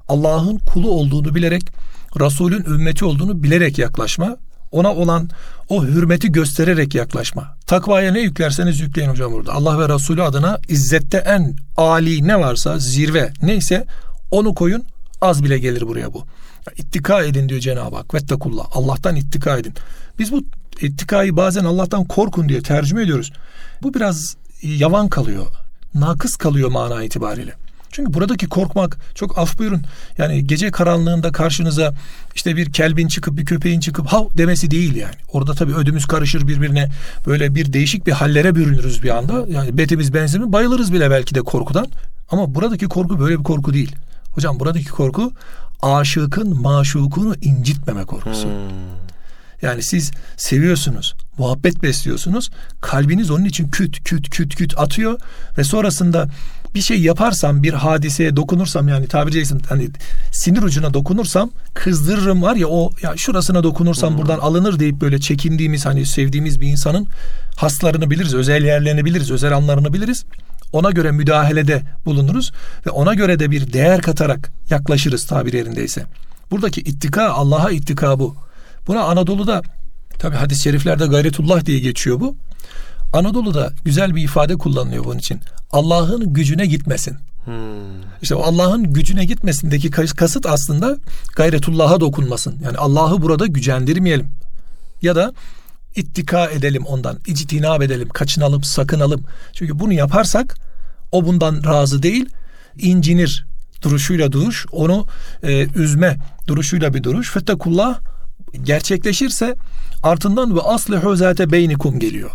Allah'ın 0.09 0.59
kulu 0.59 0.91
olduğunu 0.91 1.35
bilerek, 1.35 1.63
Resulün 2.21 2.65
ümmeti 2.65 3.05
olduğunu 3.05 3.43
bilerek 3.43 3.79
yaklaşma, 3.79 4.37
ona 4.73 4.95
olan 4.95 5.31
o 5.69 5.85
hürmeti 5.85 6.33
göstererek 6.33 6.95
yaklaşma. 6.95 7.57
Takvaya 7.67 8.13
ne 8.13 8.21
yüklerseniz 8.21 8.81
yükleyin 8.81 9.11
hocam 9.11 9.33
burada. 9.33 9.53
Allah 9.53 9.79
ve 9.79 9.95
Resulü 9.95 10.23
adına 10.23 10.59
izzette 10.69 11.19
en 11.19 11.57
ali 11.77 12.29
ne 12.29 12.41
varsa, 12.41 12.79
zirve 12.79 13.33
neyse 13.43 13.87
onu 14.31 14.55
koyun, 14.55 14.85
az 15.21 15.45
bile 15.45 15.59
gelir 15.59 15.83
buraya 15.89 16.15
bu. 16.15 16.25
İttika 16.77 17.23
edin 17.23 17.49
diyor 17.49 17.61
Cenab-ı 17.61 17.97
Hak. 17.97 18.15
Vettakullah. 18.15 18.67
Allah'tan 18.73 19.17
ittika 19.17 19.59
edin. 19.59 19.75
Biz 20.19 20.33
bu 20.33 20.45
ittikayı 20.81 21.37
bazen 21.37 21.65
Allah'tan 21.65 22.05
korkun 22.05 22.49
diye 22.49 22.63
tercüme 22.63 23.03
ediyoruz. 23.03 23.33
Bu 23.83 23.95
biraz 23.95 24.37
yavan 24.63 25.09
kalıyor. 25.09 25.47
Nakıs 25.95 26.37
kalıyor 26.37 26.71
mana 26.71 27.03
itibariyle. 27.03 27.55
Çünkü 27.91 28.15
buradaki 28.15 28.47
korkmak 28.47 28.99
çok 29.15 29.39
af 29.39 29.59
buyurun. 29.59 29.83
Yani 30.19 30.47
gece 30.47 30.71
karanlığında 30.71 31.33
karşınıza 31.33 31.95
işte 32.35 32.57
bir 32.57 32.73
kelbin 32.73 33.09
çıkıp 33.09 33.37
bir 33.37 33.45
köpeğin 33.45 33.81
çıkıp 33.81 34.07
hav 34.07 34.25
demesi 34.37 34.71
değil 34.71 34.95
yani. 34.95 35.15
Orada 35.33 35.55
tabii 35.55 35.75
ödümüz 35.75 36.07
karışır 36.07 36.49
birbirine. 36.49 36.91
Böyle 37.27 37.55
bir 37.55 37.73
değişik 37.73 38.07
bir 38.07 38.13
hallere 38.13 38.55
bürünürüz 38.55 39.03
bir 39.03 39.17
anda. 39.17 39.45
Yani 39.49 39.79
betimiz 39.79 40.15
benzimi 40.15 40.53
bayılırız 40.53 40.93
bile 40.93 41.11
belki 41.11 41.35
de 41.35 41.41
korkudan. 41.41 41.87
Ama 42.31 42.55
buradaki 42.55 42.87
korku 42.87 43.21
böyle 43.21 43.39
bir 43.39 43.45
korku 43.45 43.75
değil. 43.75 43.97
Hocam 44.35 44.61
buradaki 44.61 44.87
korku 44.87 45.33
aşıkın 45.83 46.61
maşukunu 46.61 47.35
incitmeme 47.43 48.05
korkusu. 48.05 48.45
Hmm. 48.45 49.06
Yani 49.63 49.83
siz 49.83 50.11
seviyorsunuz, 50.37 51.15
muhabbet 51.39 51.83
besliyorsunuz. 51.83 52.51
Kalbiniz 52.81 53.31
onun 53.31 53.45
için 53.45 53.71
küt 53.71 54.05
küt 54.05 54.31
küt 54.31 54.57
küt 54.57 54.79
atıyor 54.79 55.19
ve 55.59 55.65
sonrasında 55.65 56.29
bir 56.75 56.81
şey 56.81 57.01
yaparsam, 57.01 57.63
bir 57.63 57.73
hadiseye 57.73 58.37
dokunursam 58.37 58.89
yani 58.89 59.07
tabiri 59.07 59.35
caizse 59.35 59.55
hani 59.69 59.89
sinir 60.33 60.63
ucuna 60.63 60.95
dokunursam 60.95 61.51
kızdırırım 61.75 62.43
var 62.43 62.57
ya 62.57 62.69
o 62.69 62.91
ya 63.03 63.17
şurasına 63.17 63.63
dokunursam 63.63 64.11
hmm. 64.11 64.19
buradan 64.19 64.39
alınır 64.39 64.79
deyip 64.79 65.01
böyle 65.01 65.21
çekindiğimiz 65.21 65.87
hani 65.87 66.07
sevdiğimiz 66.07 66.61
bir 66.61 66.67
insanın 66.67 67.07
haslarını 67.57 68.11
biliriz, 68.11 68.35
özel 68.35 68.65
yerlerini 68.65 69.05
biliriz, 69.05 69.31
özel 69.31 69.57
anlarını 69.57 69.93
biliriz. 69.93 70.25
Ona 70.73 70.91
göre 70.91 71.11
müdahalede 71.11 71.83
bulunuruz 72.07 72.53
ve 72.87 72.91
ona 72.91 73.15
göre 73.15 73.39
de 73.39 73.51
bir 73.51 73.73
değer 73.73 74.03
katarak 74.03 74.51
yaklaşırız 74.71 75.27
tabir 75.27 75.53
yerindeyse. 75.53 76.07
Buradaki 76.51 76.81
ittika 76.81 77.29
Allah'a 77.31 77.71
ittika 77.71 78.19
bu. 78.19 78.37
Buna 78.87 79.05
Anadolu'da 79.05 79.63
tabi 80.19 80.37
hadis-i 80.37 80.63
şeriflerde 80.63 81.07
gayretullah 81.07 81.65
diye 81.65 81.79
geçiyor 81.79 82.21
bu. 82.21 82.37
Anadolu'da 83.13 83.73
güzel 83.85 84.15
bir 84.15 84.25
ifade 84.25 84.57
kullanılıyor 84.57 85.05
bunun 85.05 85.19
için. 85.19 85.41
Allah'ın 85.71 86.33
gücüne 86.33 86.67
gitmesin. 86.67 87.17
Hmm. 87.45 87.55
İşte 88.23 88.35
o 88.35 88.43
Allah'ın 88.43 88.93
gücüne 88.93 89.25
gitmesindeki 89.25 89.91
kasıt 89.91 90.47
aslında 90.47 90.97
gayretullah'a 91.37 92.01
dokunmasın. 92.01 92.59
Yani 92.65 92.77
Allah'ı 92.77 93.23
burada 93.23 93.47
gücendirmeyelim. 93.47 94.29
Ya 95.03 95.17
da 95.17 95.33
ittika 95.97 96.51
edelim 96.51 96.87
ondan, 96.87 97.19
ictinab 97.27 97.83
edelim, 97.83 98.09
kaçınalım, 98.09 98.65
sakınalım. 98.65 99.25
Çünkü 99.53 99.79
bunu 99.79 99.93
yaparsak 99.93 100.57
o 101.13 101.27
bundan 101.27 101.65
razı 101.65 102.03
değil, 102.03 102.29
incinir 102.79 103.47
duruşuyla 103.83 104.33
duruş, 104.33 104.67
onu 104.73 105.07
e, 105.43 105.67
üzme 105.75 106.17
duruşuyla 106.47 106.95
bir 106.95 107.03
duruş. 107.03 107.31
Fettekullah 107.31 107.99
gerçekleşirse 108.63 109.57
ardından 110.03 110.57
ve 110.57 110.61
aslihu 110.61 111.17
zate 111.17 111.53
beynikum 111.53 111.99
geliyor. 111.99 112.31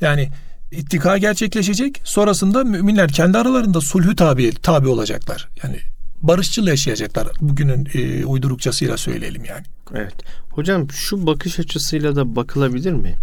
Yani 0.00 0.28
ittika 0.72 1.18
gerçekleşecek. 1.18 2.00
Sonrasında 2.04 2.64
müminler 2.64 3.12
kendi 3.12 3.38
aralarında 3.38 3.80
sulhü 3.80 4.16
tabi 4.16 4.54
tabi 4.54 4.88
olacaklar. 4.88 5.48
Yani 5.62 5.78
barışçıl 6.22 6.66
yaşayacaklar. 6.66 7.28
Bugünün 7.40 7.88
e, 7.94 8.24
uydurukçasıyla 8.24 8.96
söyleyelim 8.96 9.44
yani. 9.44 9.64
Evet. 9.94 10.14
Hocam 10.50 10.90
şu 10.90 11.26
bakış 11.26 11.58
açısıyla 11.58 12.16
da 12.16 12.36
bakılabilir 12.36 12.92
mi? 12.92 13.14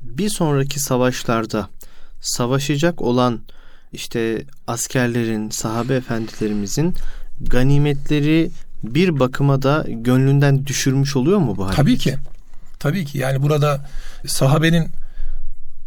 Bir 0.00 0.28
sonraki 0.28 0.80
savaşlarda 0.80 1.68
savaşacak 2.20 3.02
olan 3.02 3.40
işte 3.92 4.42
askerlerin, 4.66 5.50
sahabe 5.50 5.94
efendilerimizin 5.94 6.94
ganimetleri 7.40 8.50
bir 8.82 9.20
bakıma 9.20 9.62
da 9.62 9.84
gönlünden 9.88 10.66
düşürmüş 10.66 11.16
oluyor 11.16 11.38
mu 11.38 11.56
bu 11.56 11.64
hareket? 11.64 11.76
Tabii 11.76 11.98
ki. 11.98 12.16
Tabii 12.78 13.04
ki. 13.04 13.18
Yani 13.18 13.42
burada 13.42 13.84
sahabenin 14.26 14.88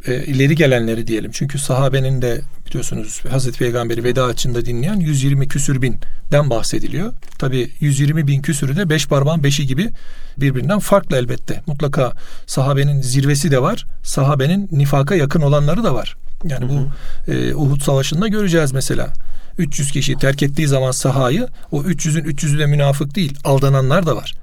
e, 0.08 0.24
ileri 0.24 0.56
gelenleri 0.56 1.08
diyelim. 1.08 1.32
Çünkü 1.34 1.60
sahabenin 1.60 2.22
de 2.22 2.42
biliyorsunuz 2.68 3.22
Hazreti 3.30 3.60
Peygamber'i 3.60 4.04
veda 4.04 4.26
açında 4.26 4.66
dinleyen 4.66 4.96
120 4.96 5.48
küsür 5.48 5.82
binden 5.82 6.50
bahsediliyor. 6.50 7.14
Tabi 7.38 7.72
120 7.80 8.28
bin 8.28 8.42
küsürü 8.42 8.76
de 8.76 8.90
beş 8.90 9.08
parmağın 9.08 9.44
beşi 9.44 9.68
gibi 9.68 9.90
birbirinden 10.38 10.80
farklı 10.80 11.18
elbette. 11.18 11.62
Mutlaka 11.68 12.14
sahabenin 12.46 13.02
zirvesi 13.02 13.52
de 13.52 13.62
var. 13.62 13.86
Sahabenin 14.04 14.70
nifaka 14.72 15.16
yakın 15.16 15.42
olanları 15.42 15.84
da 15.84 15.94
var. 15.94 16.18
Yani 16.44 16.70
bu 16.70 16.88
e, 17.32 17.56
Uhud 17.56 17.82
Savaşı'nda 17.82 18.28
göreceğiz 18.28 18.72
mesela. 18.72 19.14
300 19.62 19.92
kişi 19.92 20.16
terk 20.16 20.44
ettiği 20.44 20.68
zaman 20.68 20.92
sahayı 20.92 21.48
o 21.72 21.84
300'ün 21.84 22.24
300'ü 22.24 22.60
de 22.60 22.66
münafık 22.66 23.16
değil. 23.16 23.34
Aldananlar 23.44 24.06
da 24.06 24.16
var. 24.16 24.34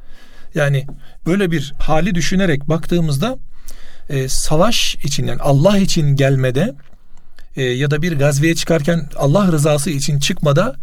Yani 0.55 0.87
böyle 1.27 1.51
bir 1.51 1.75
hali 1.79 2.15
düşünerek 2.15 2.69
baktığımızda 2.69 3.39
e, 4.09 4.29
savaş 4.29 4.95
için 4.95 5.27
yani 5.27 5.41
Allah 5.41 5.79
için 5.79 6.17
gelmede 6.17 6.75
e, 7.57 7.63
ya 7.63 7.91
da 7.91 8.03
bir 8.03 8.19
gazveye 8.19 8.55
çıkarken 8.55 9.09
Allah 9.17 9.53
rızası 9.53 9.91
için 9.91 10.19
çıkmada 10.19 10.77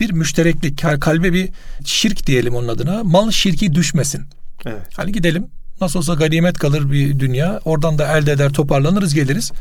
bir 0.00 0.10
müştereklik, 0.10 0.82
kalbe 1.00 1.32
bir 1.32 1.48
şirk 1.84 2.26
diyelim 2.26 2.54
onun 2.54 2.68
adına. 2.68 3.04
Mal 3.04 3.30
şirki 3.30 3.74
düşmesin. 3.74 4.24
Evet. 4.66 4.82
Hani 4.96 5.12
gidelim 5.12 5.46
nasıl 5.80 5.98
olsa 5.98 6.14
ganimet 6.14 6.58
kalır 6.58 6.92
bir 6.92 7.18
dünya. 7.18 7.60
Oradan 7.64 7.98
da 7.98 8.18
elde 8.18 8.32
eder 8.32 8.52
toparlanırız 8.52 9.14
geliriz. 9.14 9.52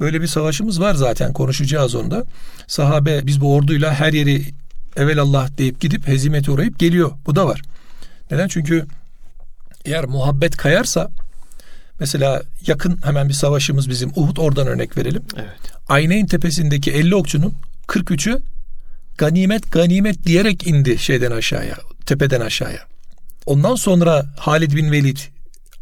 Böyle 0.00 0.22
bir 0.22 0.26
savaşımız 0.26 0.80
var 0.80 0.94
zaten 0.94 1.32
konuşacağız 1.32 1.94
onda. 1.94 2.24
Sahabe 2.66 3.26
biz 3.26 3.40
bu 3.40 3.54
orduyla 3.54 3.94
her 3.94 4.12
yeri 4.12 4.44
evelallah 4.96 5.58
deyip 5.58 5.80
gidip 5.80 6.08
hezimete 6.08 6.50
uğrayıp 6.50 6.78
geliyor. 6.78 7.12
Bu 7.26 7.36
da 7.36 7.46
var. 7.46 7.62
Neden? 8.30 8.48
Çünkü 8.48 8.86
eğer 9.84 10.04
muhabbet 10.04 10.56
kayarsa 10.56 11.10
mesela 12.00 12.42
yakın 12.66 12.98
hemen 13.04 13.28
bir 13.28 13.34
savaşımız 13.34 13.88
bizim 13.88 14.10
Uhud 14.16 14.36
oradan 14.36 14.66
örnek 14.66 14.96
verelim. 14.96 15.22
Evet. 15.36 15.72
Ayneyn 15.88 16.26
tepesindeki 16.26 16.92
50 16.92 17.14
okçunun 17.14 17.54
43'ü 17.88 18.40
ganimet 19.18 19.72
ganimet 19.72 20.26
diyerek 20.26 20.66
indi 20.66 20.98
şeyden 20.98 21.30
aşağıya, 21.30 21.76
tepeden 22.06 22.40
aşağıya. 22.40 22.80
Ondan 23.46 23.74
sonra 23.74 24.26
Halid 24.38 24.72
bin 24.72 24.92
Velid 24.92 25.18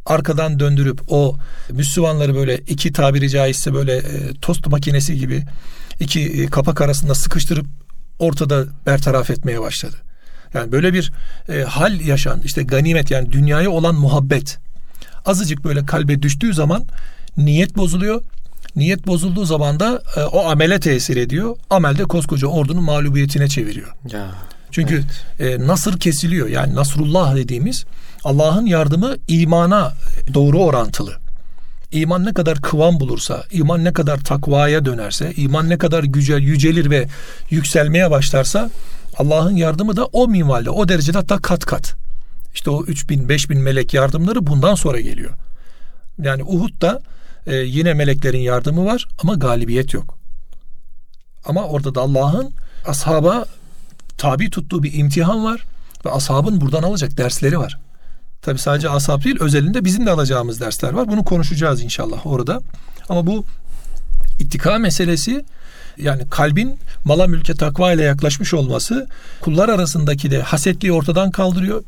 arkadan 0.06 0.60
döndürüp 0.60 1.00
o 1.08 1.36
Müslümanları 1.70 2.34
böyle 2.34 2.58
iki 2.58 2.92
tabiri 2.92 3.30
caizse 3.30 3.74
böyle 3.74 3.96
e, 3.96 4.34
tost 4.42 4.66
makinesi 4.66 5.18
gibi 5.18 5.42
iki 6.00 6.20
e, 6.20 6.46
kapak 6.46 6.80
arasında 6.80 7.14
sıkıştırıp 7.14 7.66
ortada 8.18 8.64
bertaraf 8.86 9.30
etmeye 9.30 9.60
başladı. 9.60 9.96
Yani 10.54 10.72
böyle 10.72 10.92
bir 10.92 11.12
e, 11.48 11.62
hal 11.62 12.00
yaşan 12.00 12.40
işte 12.44 12.62
ganimet 12.62 13.10
yani 13.10 13.32
dünyaya 13.32 13.70
olan 13.70 13.94
muhabbet 13.94 14.58
azıcık 15.26 15.64
böyle 15.64 15.86
kalbe 15.86 16.22
düştüğü 16.22 16.54
zaman 16.54 16.84
niyet 17.36 17.76
bozuluyor. 17.76 18.22
Niyet 18.76 19.06
bozulduğu 19.06 19.44
zaman 19.44 19.80
da 19.80 20.02
e, 20.16 20.20
o 20.20 20.48
amele 20.48 20.80
tesir 20.80 21.16
ediyor. 21.16 21.56
Amelde 21.70 22.04
koskoca 22.04 22.46
ordunun 22.46 22.82
mağlubiyetine 22.82 23.48
çeviriyor. 23.48 23.92
Ya. 24.12 24.30
Çünkü 24.74 25.04
evet. 25.40 25.60
e, 25.60 25.66
nasır 25.66 26.00
kesiliyor. 26.00 26.48
Yani 26.48 26.74
Nasrullah 26.74 27.36
dediğimiz 27.36 27.84
Allah'ın 28.24 28.66
yardımı 28.66 29.16
imana 29.28 29.92
doğru 30.34 30.62
orantılı. 30.62 31.12
İman 31.92 32.24
ne 32.24 32.34
kadar 32.34 32.60
kıvam 32.60 33.00
bulursa, 33.00 33.44
iman 33.50 33.84
ne 33.84 33.92
kadar 33.92 34.18
takvaya 34.18 34.84
dönerse, 34.84 35.32
iman 35.36 35.68
ne 35.68 35.78
kadar 35.78 36.04
gücel, 36.04 36.40
yücelir 36.40 36.90
ve 36.90 37.08
yükselmeye 37.50 38.10
başlarsa 38.10 38.70
Allah'ın 39.16 39.56
yardımı 39.56 39.96
da 39.96 40.04
o 40.04 40.28
minvalde, 40.28 40.70
o 40.70 40.88
derecede 40.88 41.18
hatta 41.18 41.38
kat 41.38 41.64
kat. 41.64 41.94
İşte 42.54 42.70
o 42.70 42.84
3000, 42.84 43.28
5000 43.28 43.58
melek 43.58 43.94
yardımları 43.94 44.46
bundan 44.46 44.74
sonra 44.74 45.00
geliyor. 45.00 45.30
Yani 46.22 46.44
Uhud'da 46.44 47.00
e, 47.46 47.56
yine 47.56 47.94
meleklerin 47.94 48.40
yardımı 48.40 48.84
var 48.84 49.06
ama 49.22 49.34
galibiyet 49.34 49.94
yok. 49.94 50.18
Ama 51.44 51.64
orada 51.64 51.94
da 51.94 52.00
Allah'ın 52.00 52.52
ashaba 52.86 53.44
tabi 54.24 54.50
tuttuğu 54.50 54.82
bir 54.82 54.92
imtihan 54.92 55.44
var 55.44 55.64
ve 56.06 56.10
ashabın 56.10 56.60
buradan 56.60 56.82
alacak 56.82 57.16
dersleri 57.16 57.58
var. 57.58 57.78
Tabi 58.42 58.58
sadece 58.58 58.90
ashab 58.90 59.24
değil 59.24 59.36
özelinde 59.40 59.84
bizim 59.84 60.06
de 60.06 60.10
alacağımız 60.10 60.60
dersler 60.60 60.92
var. 60.92 61.08
Bunu 61.08 61.24
konuşacağız 61.24 61.82
inşallah 61.82 62.26
orada. 62.26 62.60
Ama 63.08 63.26
bu 63.26 63.44
ittika 64.38 64.78
meselesi 64.78 65.44
yani 65.98 66.22
kalbin 66.30 66.78
mala 67.04 67.26
mülke 67.26 67.54
takva 67.54 67.92
ile 67.92 68.02
yaklaşmış 68.02 68.54
olması 68.54 69.06
kullar 69.40 69.68
arasındaki 69.68 70.30
de 70.30 70.42
hasetliği 70.42 70.92
ortadan 70.92 71.30
kaldırıyor. 71.30 71.82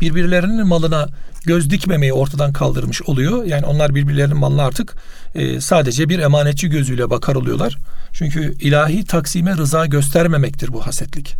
Birbirlerinin 0.00 0.66
malına 0.66 1.08
göz 1.44 1.70
dikmemeyi 1.70 2.12
ortadan 2.12 2.52
kaldırmış 2.52 3.02
oluyor. 3.02 3.44
Yani 3.44 3.66
onlar 3.66 3.94
birbirlerinin 3.94 4.36
malına 4.36 4.62
artık 4.62 4.96
e, 5.34 5.60
sadece 5.60 6.08
bir 6.08 6.18
emanetçi 6.18 6.68
gözüyle 6.68 7.10
bakar 7.10 7.34
oluyorlar. 7.34 7.78
Çünkü 8.12 8.54
ilahi 8.60 9.04
taksime 9.04 9.56
rıza 9.56 9.86
göstermemektir 9.86 10.72
bu 10.72 10.86
hasetlik. 10.86 11.36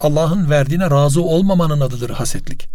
Allah'ın 0.00 0.50
verdiğine 0.50 0.90
razı 0.90 1.22
olmamanın 1.22 1.80
adıdır 1.80 2.10
hasetlik. 2.10 2.68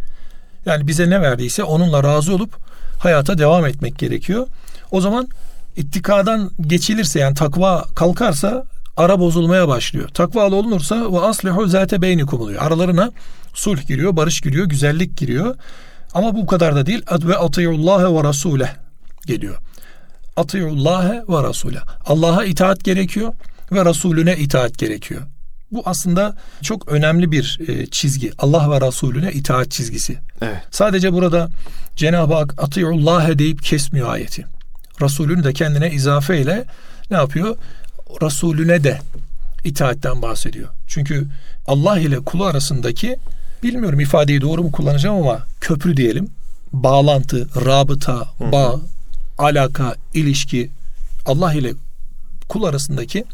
Yani 0.65 0.88
bize 0.88 1.09
ne 1.09 1.21
verdiyse 1.21 1.63
onunla 1.63 2.03
razı 2.03 2.35
olup 2.35 2.57
hayata 2.99 3.38
devam 3.38 3.65
etmek 3.65 3.99
gerekiyor. 3.99 4.47
O 4.91 5.01
zaman 5.01 5.27
ittikadan 5.75 6.51
geçilirse 6.61 7.19
yani 7.19 7.35
takva 7.35 7.85
kalkarsa 7.95 8.65
ara 8.97 9.19
bozulmaya 9.19 9.67
başlıyor. 9.67 10.09
Takvalı 10.09 10.55
olunursa 10.55 11.13
ve 11.13 11.19
aslihu 11.19 11.67
zate 11.67 12.01
beynikum 12.01 12.41
oluyor. 12.41 12.61
Aralarına 12.61 13.11
sulh 13.53 13.88
giriyor, 13.88 14.15
barış 14.15 14.41
giriyor, 14.41 14.65
güzellik 14.65 15.17
giriyor. 15.17 15.55
Ama 16.13 16.35
bu 16.35 16.45
kadar 16.45 16.75
da 16.75 16.85
değil. 16.85 17.01
Ve 17.11 17.38
atiyullahe 17.38 18.15
ve 18.15 18.23
rasuleh 18.23 18.69
geliyor. 19.25 19.57
Atiyullahe 20.38 21.23
ve 21.29 21.43
rasuleh. 21.43 21.81
Allah'a 22.05 22.43
itaat 22.43 22.83
gerekiyor 22.83 23.33
ve 23.71 23.85
Resulüne 23.85 24.38
itaat 24.38 24.77
gerekiyor. 24.77 25.21
Bu 25.75 25.83
aslında 25.85 26.35
çok 26.61 26.91
önemli 26.91 27.31
bir 27.31 27.59
e, 27.67 27.85
çizgi. 27.85 28.31
Allah 28.38 28.71
ve 28.71 28.88
Resulüne 28.88 29.31
itaat 29.31 29.71
çizgisi. 29.71 30.17
Evet. 30.41 30.57
Sadece 30.71 31.13
burada 31.13 31.49
Cenab-ı 31.95 32.33
Hak 32.33 32.53
atiyullahe 32.57 33.39
deyip 33.39 33.63
kesmiyor 33.63 34.09
ayeti. 34.09 34.45
Resulünü 35.01 35.43
de 35.43 35.53
kendine 35.53 35.91
izafe 35.91 36.41
ile 36.41 36.65
ne 37.11 37.17
yapıyor? 37.17 37.57
Resulüne 38.21 38.83
de 38.83 38.99
itaatten 39.63 40.21
bahsediyor. 40.21 40.69
Çünkü 40.88 41.27
Allah 41.67 41.99
ile 41.99 42.19
kulu 42.19 42.45
arasındaki 42.45 43.17
bilmiyorum 43.63 43.99
ifadeyi 43.99 44.41
doğru 44.41 44.63
mu 44.63 44.71
kullanacağım 44.71 45.15
ama 45.15 45.39
köprü 45.61 45.97
diyelim. 45.97 46.27
Bağlantı, 46.73 47.65
rabıta, 47.65 48.29
bağ, 48.39 48.79
alaka, 49.38 49.95
ilişki 50.13 50.71
Allah 51.25 51.53
ile 51.53 51.73
kul 52.49 52.63
arasındaki 52.63 53.25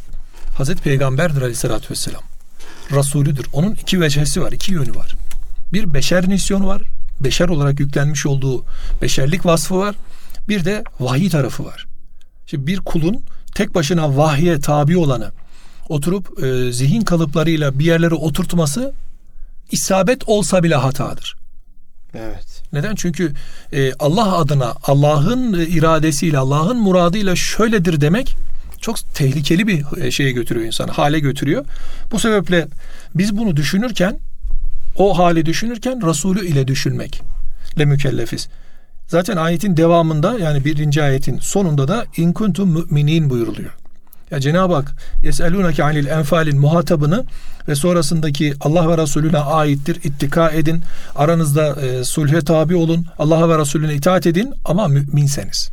Hazreti 0.58 0.82
Peygamberdir 0.82 1.42
aleyhissalatü 1.42 1.90
vesselam. 1.90 2.31
Rasulüdür. 2.92 3.46
Onun 3.54 3.72
iki 3.72 4.02
vecihesi 4.02 4.42
var, 4.42 4.52
iki 4.52 4.74
yönü 4.74 4.96
var. 4.96 5.16
Bir 5.74 5.94
beşer 5.94 6.28
misyonu 6.28 6.68
var. 6.68 6.82
Beşer 7.20 7.50
olarak 7.50 7.80
yüklenmiş 7.80 8.26
olduğu 8.26 8.66
beşerlik 9.02 9.46
vasfı 9.46 9.78
var. 9.78 9.96
Bir 10.50 10.66
de 10.66 10.84
vahiy 11.00 11.30
tarafı 11.30 11.66
var. 11.66 11.86
Şimdi 12.46 12.68
bir 12.68 12.78
kulun 12.78 13.24
tek 13.56 13.76
başına 13.76 14.18
vahye 14.18 14.60
tabi 14.60 14.98
olanı 14.98 15.32
oturup 15.90 16.44
e, 16.44 16.72
zihin 16.72 17.02
kalıplarıyla 17.02 17.80
bir 17.80 17.86
yerlere 17.86 18.16
oturtması 18.16 18.94
isabet 19.72 20.30
olsa 20.30 20.64
bile 20.64 20.76
hatadır. 20.76 21.36
Evet. 22.14 22.64
Neden? 22.74 22.96
Çünkü 22.96 23.34
e, 23.74 23.94
Allah 24.00 24.38
adına 24.38 24.74
Allah'ın 24.84 25.54
iradesiyle 25.54 26.38
Allah'ın 26.38 26.78
muradıyla 26.78 27.36
şöyledir 27.36 28.02
demek 28.02 28.36
çok 28.82 29.14
tehlikeli 29.14 29.68
bir 29.68 30.02
e, 30.02 30.12
şeye 30.12 30.32
götürüyor 30.32 30.66
insanı, 30.66 30.92
hale 30.92 31.20
götürüyor. 31.20 31.66
Bu 32.12 32.20
sebeple 32.20 32.68
biz 33.16 33.38
bunu 33.38 33.56
düşünürken 33.58 34.20
o 34.96 35.18
hali 35.18 35.46
düşünürken 35.46 36.08
Resulü 36.08 36.48
ile 36.48 36.68
düşünmekle 36.68 37.86
mükellefiz. 37.86 38.48
Zaten 39.08 39.38
ayetin 39.38 39.78
devamında 39.78 40.40
yani 40.40 40.66
birinci 40.66 41.04
ayetin 41.04 41.40
sonunda 41.40 41.88
da 41.88 42.06
in 42.18 42.34
kuntum 42.34 42.70
müminin 42.70 43.30
buyuruluyor. 43.30 43.72
Ya 44.32 44.40
Cenab-ı 44.40 44.74
Hak 44.74 44.92
yeselunake 45.24 45.84
anil 45.84 46.06
enfalin 46.06 46.60
muhatabını 46.60 47.26
ve 47.68 47.76
sonrasındaki 47.76 48.54
Allah 48.62 48.90
ve 48.90 49.02
Resulüne 49.02 49.38
aittir. 49.38 49.96
İttika 50.04 50.50
edin. 50.50 50.82
Aranızda 51.16 51.82
e, 51.82 52.04
sulhe 52.04 52.42
tabi 52.42 52.76
olun. 52.76 53.06
Allah 53.20 53.50
ve 53.50 53.58
Resulüne 53.58 53.94
itaat 53.94 54.28
edin 54.28 54.54
ama 54.66 54.88
müminseniz. 54.88 55.70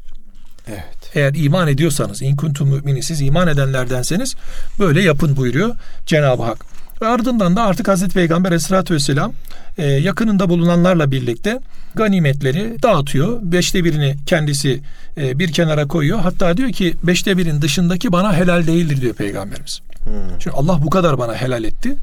Evet. 0.68 0.98
Eğer 1.14 1.35
iman 1.35 1.68
ediyorsanız, 1.68 2.23
in 2.23 2.37
kuntum 2.37 2.68
müminin 2.68 3.01
siz 3.01 3.21
iman 3.21 3.49
edenlerdenseniz 3.49 4.35
böyle 4.79 5.03
yapın 5.03 5.37
buyuruyor 5.37 5.75
Cenab-ı 6.07 6.42
Hak. 6.42 6.59
Ve 7.03 7.07
ardından 7.07 7.57
da 7.57 7.62
artık 7.62 7.88
Hazreti 7.88 8.14
Peygamber 8.14 8.49
Aleyhisselatü 8.49 8.94
Vesselam 8.94 9.33
e, 9.79 9.87
yakınında 9.87 10.49
bulunanlarla 10.49 11.11
birlikte 11.11 11.61
ganimetleri 11.94 12.77
dağıtıyor. 12.83 13.38
Beşte 13.42 13.85
birini 13.85 14.16
kendisi 14.27 14.81
e, 15.16 15.38
bir 15.38 15.53
kenara 15.53 15.88
koyuyor. 15.88 16.18
Hatta 16.18 16.57
diyor 16.57 16.73
ki 16.73 16.94
beşte 17.03 17.38
birin 17.38 17.62
dışındaki 17.62 18.12
bana 18.12 18.37
helal 18.37 18.66
değildir 18.66 19.01
diyor 19.01 19.14
Peygamberimiz. 19.14 19.81
Hmm. 20.05 20.38
Çünkü 20.38 20.57
Allah 20.57 20.83
bu 20.83 20.90
kadar 20.90 21.18
bana 21.18 21.35
helal 21.35 21.64
etti. 21.64 21.97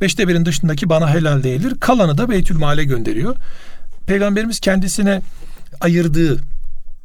Beşte 0.00 0.28
birin 0.28 0.44
dışındaki 0.44 0.88
bana 0.88 1.14
helal 1.14 1.42
değildir. 1.42 1.74
Kalanı 1.80 2.18
da 2.18 2.30
Beytül 2.30 2.58
Mal'e 2.58 2.84
gönderiyor. 2.84 3.36
Peygamberimiz 4.06 4.60
kendisine 4.60 5.22
ayırdığı 5.80 6.40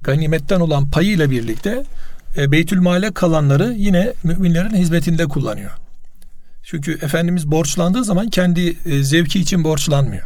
ganimetten 0.05 0.59
olan 0.59 0.89
payıyla 0.89 1.31
birlikte 1.31 1.83
e, 2.37 2.51
Beytül 2.51 2.79
Mal'e 2.79 3.11
kalanları 3.11 3.73
yine 3.77 4.13
müminlerin 4.23 4.75
hizmetinde 4.75 5.25
kullanıyor. 5.25 5.71
Çünkü 6.63 6.91
Efendimiz 6.91 7.51
borçlandığı 7.51 8.03
zaman 8.03 8.29
kendi 8.29 8.77
e, 8.85 9.03
zevki 9.03 9.39
için 9.39 9.63
borçlanmıyor. 9.63 10.23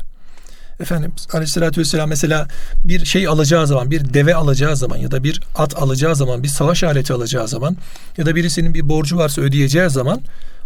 Efendimiz 0.80 1.28
Aleyhisselatü 1.34 1.82
Vesselam 1.82 2.10
mesela 2.10 2.48
bir 2.84 3.06
şey 3.06 3.28
alacağı 3.28 3.68
zaman, 3.68 3.92
bir 3.92 4.14
deve 4.14 4.36
alacağı 4.36 4.76
zaman 4.76 4.98
ya 4.98 5.12
da 5.12 5.24
bir 5.24 5.42
at 5.56 5.82
alacağı 5.82 6.16
zaman, 6.16 6.44
bir 6.44 6.48
savaş 6.48 6.84
aleti 6.84 7.14
alacağı 7.14 7.48
zaman 7.48 7.78
ya 8.18 8.26
da 8.26 8.36
birisinin 8.36 8.74
bir 8.74 8.90
borcu 8.90 9.18
varsa 9.18 9.42
ödeyeceği 9.42 9.90
zaman 9.90 10.22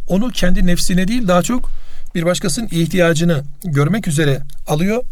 onu 0.08 0.30
kendi 0.30 0.66
nefsine 0.66 1.08
değil 1.08 1.28
daha 1.28 1.42
çok 1.42 1.70
bir 2.16 2.26
başkasının 2.26 2.68
ihtiyacını 2.72 3.44
görmek 3.64 4.08
üzere 4.08 4.42
alıyor. 4.68 5.04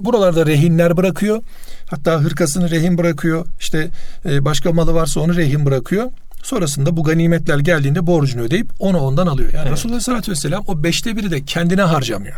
Buralarda 0.00 0.46
rehinler 0.46 0.96
bırakıyor. 0.96 1.42
Hatta 1.90 2.20
hırkasını 2.20 2.70
rehin 2.70 2.98
bırakıyor. 2.98 3.46
İşte 3.60 3.90
e, 4.24 4.44
başka 4.44 4.72
malı 4.72 4.94
varsa 4.94 5.20
onu 5.20 5.36
rehin 5.36 5.66
bırakıyor. 5.66 6.10
Sonrasında 6.42 6.96
bu 6.96 7.04
ganimetler 7.04 7.58
geldiğinde 7.58 8.06
borcunu 8.06 8.42
ödeyip 8.42 8.70
onu 8.78 8.98
ondan 8.98 9.26
alıyor. 9.26 9.52
Yani 9.52 9.62
evet. 9.62 9.72
Resulullah 9.72 10.00
sallallahu 10.00 10.22
aleyhi 10.22 10.32
ve 10.32 10.40
sellem 10.40 10.60
o 10.66 10.82
beşte 10.82 11.16
biri 11.16 11.30
de 11.30 11.44
kendine 11.44 11.82
harcamıyor. 11.82 12.36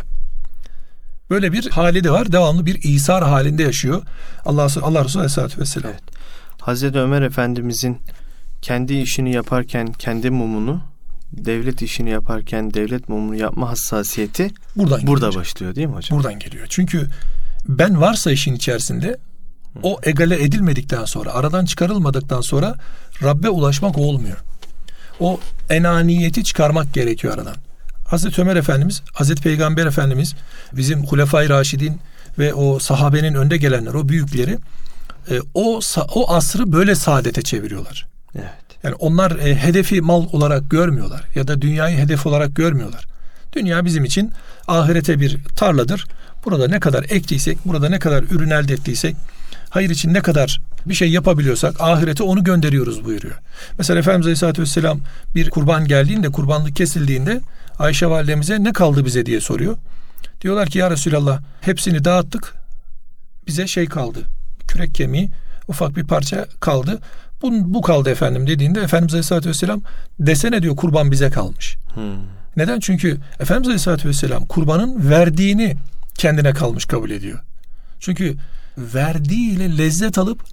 Böyle 1.29 1.53
bir 1.53 1.69
hali 1.69 2.03
de 2.03 2.11
var. 2.11 2.31
Devamlı 2.31 2.65
bir 2.65 2.83
İsar 2.83 3.23
halinde 3.23 3.63
yaşıyor. 3.63 4.01
Allah, 4.45 4.67
Allah 4.81 5.03
Resulü 5.03 5.19
aleyhissalatü 5.19 5.61
vesselam. 5.61 5.91
Evet. 5.91 6.03
Hazreti 6.61 6.99
Ömer 6.99 7.21
Efendimizin 7.21 7.97
kendi 8.61 8.93
işini 8.93 9.33
yaparken 9.33 9.93
kendi 9.93 10.29
mumunu 10.29 10.81
devlet 11.33 11.81
işini 11.81 12.09
yaparken 12.09 12.73
devlet 12.73 13.09
mumunu 13.09 13.35
yapma 13.35 13.69
hassasiyeti 13.69 14.51
buradan 14.75 15.07
burada 15.07 15.25
geliyor. 15.25 15.41
başlıyor 15.41 15.75
değil 15.75 15.87
mi 15.87 15.95
hocam? 15.95 16.19
Buradan 16.19 16.39
geliyor. 16.39 16.67
Çünkü 16.69 17.07
ben 17.67 18.01
varsa 18.01 18.31
işin 18.31 18.55
içerisinde 18.55 19.17
o 19.83 19.99
egale 20.03 20.43
edilmedikten 20.43 21.05
sonra, 21.05 21.33
aradan 21.33 21.65
çıkarılmadıktan 21.65 22.41
sonra 22.41 22.75
Rabbe 23.23 23.49
ulaşmak 23.49 23.97
olmuyor. 23.97 24.37
O 25.19 25.39
enaniyeti 25.69 26.43
çıkarmak 26.43 26.93
gerekiyor 26.93 27.33
aradan. 27.33 27.55
Hazreti 28.07 28.41
Ömer 28.41 28.55
Efendimiz, 28.55 29.01
Hazreti 29.13 29.41
Peygamber 29.41 29.85
Efendimiz, 29.85 30.35
bizim 30.73 31.05
Hulefai 31.05 31.49
Raşidin 31.49 31.99
ve 32.39 32.53
o 32.53 32.79
sahabenin 32.79 33.33
önde 33.33 33.57
gelenler, 33.57 33.93
o 33.93 34.09
büyükleri 34.09 34.57
e, 35.29 35.39
o 35.53 35.79
o 36.15 36.33
asrı 36.33 36.73
böyle 36.73 36.95
saadete 36.95 37.41
çeviriyorlar. 37.41 38.07
Evet. 38.35 38.69
Yani 38.83 38.95
onlar 38.95 39.31
e, 39.31 39.55
hedefi 39.55 40.01
mal 40.01 40.25
olarak 40.31 40.69
görmüyorlar 40.69 41.21
ya 41.35 41.47
da 41.47 41.61
dünyayı 41.61 41.97
hedef 41.97 42.25
olarak 42.25 42.55
görmüyorlar. 42.55 43.05
Dünya 43.53 43.85
bizim 43.85 44.05
için 44.05 44.31
ahirete 44.67 45.19
bir 45.19 45.43
tarladır. 45.43 46.05
Burada 46.45 46.67
ne 46.67 46.79
kadar 46.79 47.05
ektiysek, 47.09 47.57
burada 47.65 47.89
ne 47.89 47.99
kadar 47.99 48.23
ürün 48.23 48.49
elde 48.49 48.73
ettiysek, 48.73 49.15
hayır 49.69 49.89
için 49.89 50.13
ne 50.13 50.21
kadar 50.21 50.61
bir 50.85 50.93
şey 50.93 51.11
yapabiliyorsak 51.11 51.81
ahirete 51.81 52.23
onu 52.23 52.43
gönderiyoruz 52.43 53.05
buyuruyor. 53.05 53.35
Mesela 53.77 53.99
Efendimiz 53.99 54.25
Aleyhisselatü 54.25 54.61
Vesselam 54.61 54.99
bir 55.35 55.49
kurban 55.49 55.85
geldiğinde, 55.85 56.29
kurbanlık 56.29 56.75
kesildiğinde 56.75 57.41
Ayşe 57.79 58.07
validemize 58.07 58.63
ne 58.63 58.73
kaldı 58.73 59.05
bize 59.05 59.25
diye 59.25 59.41
soruyor. 59.41 59.77
Diyorlar 60.41 60.69
ki 60.69 60.77
ya 60.77 60.91
Resulallah 60.91 61.41
hepsini 61.61 62.05
dağıttık. 62.05 62.53
Bize 63.47 63.67
şey 63.67 63.85
kaldı. 63.85 64.19
Kürek 64.67 64.95
kemiği 64.95 65.29
ufak 65.67 65.95
bir 65.95 66.03
parça 66.03 66.45
kaldı. 66.59 66.99
Bu, 67.41 67.73
bu 67.73 67.81
kaldı 67.81 68.09
efendim 68.09 68.47
dediğinde 68.47 68.81
Efendimiz 68.81 69.13
Aleyhisselatü 69.13 69.49
Vesselam 69.49 69.81
desene 70.19 70.61
diyor 70.61 70.75
kurban 70.75 71.11
bize 71.11 71.29
kalmış. 71.29 71.77
Hmm. 71.93 72.03
Neden? 72.57 72.79
Çünkü 72.79 73.17
Efendimiz 73.39 73.67
Aleyhisselatü 73.67 74.09
Vesselam 74.09 74.45
kurbanın 74.45 75.09
verdiğini 75.09 75.75
kendine 76.15 76.53
kalmış 76.53 76.85
kabul 76.85 77.09
ediyor. 77.09 77.39
Çünkü 77.99 78.35
verdiğiyle 78.79 79.77
lezzet 79.77 80.17
alıp 80.17 80.43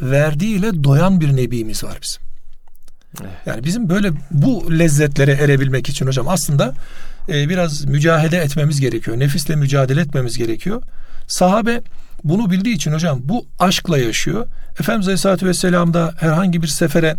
verdiğiyle 0.00 0.84
doyan 0.84 1.20
bir 1.20 1.36
nebimiz 1.36 1.84
var 1.84 1.98
bizim. 2.02 2.22
Evet. 3.20 3.32
Yani 3.46 3.64
bizim 3.64 3.88
böyle 3.88 4.12
bu 4.30 4.78
lezzetlere 4.78 5.32
erebilmek 5.32 5.88
için 5.88 6.06
hocam 6.06 6.28
aslında 6.28 6.74
e, 7.28 7.48
biraz 7.48 7.84
mücadele 7.84 8.36
etmemiz 8.36 8.80
gerekiyor. 8.80 9.18
Nefisle 9.18 9.56
mücadele 9.56 10.00
etmemiz 10.00 10.38
gerekiyor. 10.38 10.82
Sahabe 11.26 11.82
bunu 12.24 12.50
bildiği 12.50 12.74
için 12.74 12.92
hocam 12.92 13.20
bu 13.24 13.46
aşkla 13.58 13.98
yaşıyor. 13.98 14.46
Efendimiz 14.80 15.06
Aleyhisselatü 15.06 15.46
Vesselam 15.46 15.94
da 15.94 16.14
herhangi 16.18 16.62
bir 16.62 16.66
sefere 16.66 17.16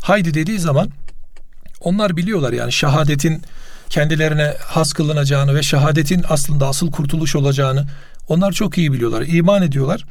haydi 0.00 0.34
dediği 0.34 0.58
zaman 0.58 0.90
onlar 1.80 2.16
biliyorlar 2.16 2.52
yani 2.52 2.72
şehadetin 2.72 3.42
kendilerine 3.90 4.54
has 4.60 4.92
kılınacağını 4.92 5.54
ve 5.54 5.62
şehadetin 5.62 6.24
aslında 6.28 6.68
asıl 6.68 6.90
kurtuluş 6.90 7.36
olacağını 7.36 7.86
onlar 8.30 8.52
çok 8.52 8.78
iyi 8.78 8.92
biliyorlar. 8.92 9.22
İman 9.26 9.62
ediyorlar. 9.62 10.04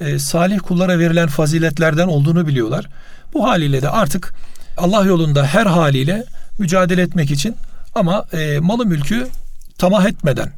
E, 0.00 0.18
salih 0.18 0.58
kullara 0.58 0.98
verilen 0.98 1.28
faziletlerden 1.28 2.08
olduğunu 2.08 2.46
biliyorlar. 2.46 2.88
Bu 3.34 3.48
haliyle 3.48 3.82
de 3.82 3.88
artık 3.88 4.34
Allah 4.76 5.04
yolunda 5.04 5.46
her 5.46 5.66
haliyle 5.66 6.24
mücadele 6.58 7.02
etmek 7.02 7.30
için 7.30 7.56
ama 7.94 8.24
e, 8.32 8.58
malı 8.58 8.86
mülkü 8.86 9.26
tamah 9.78 10.06
etmeden, 10.06 10.52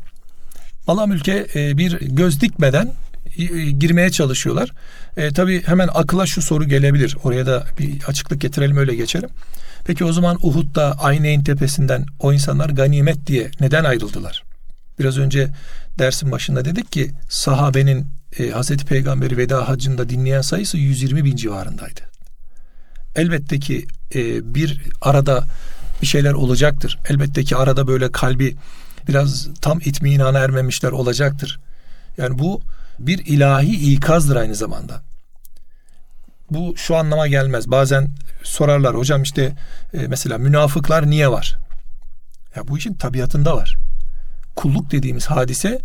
mala 0.86 1.06
mülke 1.06 1.46
e, 1.54 1.78
bir 1.78 2.00
göz 2.00 2.40
dikmeden 2.40 2.92
e, 3.38 3.70
girmeye 3.70 4.10
çalışıyorlar. 4.10 4.70
E, 5.16 5.32
tabii 5.32 5.62
hemen 5.66 5.88
akıla 5.94 6.26
şu 6.26 6.42
soru 6.42 6.64
gelebilir. 6.64 7.16
Oraya 7.24 7.46
da 7.46 7.64
bir 7.78 8.04
açıklık 8.06 8.40
getirelim 8.40 8.76
öyle 8.76 8.94
geçelim. 8.94 9.28
Peki 9.84 10.04
o 10.04 10.12
zaman 10.12 10.38
Uhud'da 10.42 10.92
Ayneyn 10.98 11.44
tepesinden 11.44 12.06
o 12.20 12.32
insanlar 12.32 12.70
ganimet 12.70 13.26
diye 13.26 13.50
neden 13.60 13.84
ayrıldılar? 13.84 14.49
Biraz 15.00 15.18
önce 15.18 15.48
dersin 15.98 16.32
başında 16.32 16.64
dedik 16.64 16.92
ki 16.92 17.10
sahabenin 17.28 18.06
e, 18.38 18.50
Hazreti 18.50 18.84
Peygamberi 18.84 19.36
veda 19.36 19.68
hacında 19.68 20.08
dinleyen 20.08 20.40
sayısı 20.40 20.78
120 20.78 21.24
bin 21.24 21.36
civarındaydı. 21.36 22.00
Elbette 23.16 23.58
ki 23.58 23.86
e, 24.14 24.54
bir 24.54 24.80
arada 25.00 25.44
bir 26.02 26.06
şeyler 26.06 26.32
olacaktır. 26.32 26.98
Elbette 27.08 27.44
ki 27.44 27.56
arada 27.56 27.86
böyle 27.86 28.12
kalbi 28.12 28.56
biraz 29.08 29.48
tam 29.60 29.80
itminana 29.84 30.38
ermemişler 30.38 30.90
olacaktır. 30.90 31.60
Yani 32.16 32.38
bu 32.38 32.60
bir 32.98 33.26
ilahi 33.26 33.92
ikazdır 33.92 34.36
aynı 34.36 34.54
zamanda. 34.54 35.02
Bu 36.50 36.74
şu 36.76 36.96
anlama 36.96 37.26
gelmez. 37.26 37.70
Bazen 37.70 38.10
sorarlar 38.42 38.96
hocam 38.96 39.22
işte 39.22 39.56
e, 39.94 40.06
mesela 40.08 40.38
münafıklar 40.38 41.10
niye 41.10 41.30
var? 41.30 41.58
Ya 42.56 42.68
bu 42.68 42.78
işin 42.78 42.94
tabiatında 42.94 43.56
var. 43.56 43.76
Kulluk 44.60 44.90
dediğimiz 44.90 45.26
hadise 45.26 45.78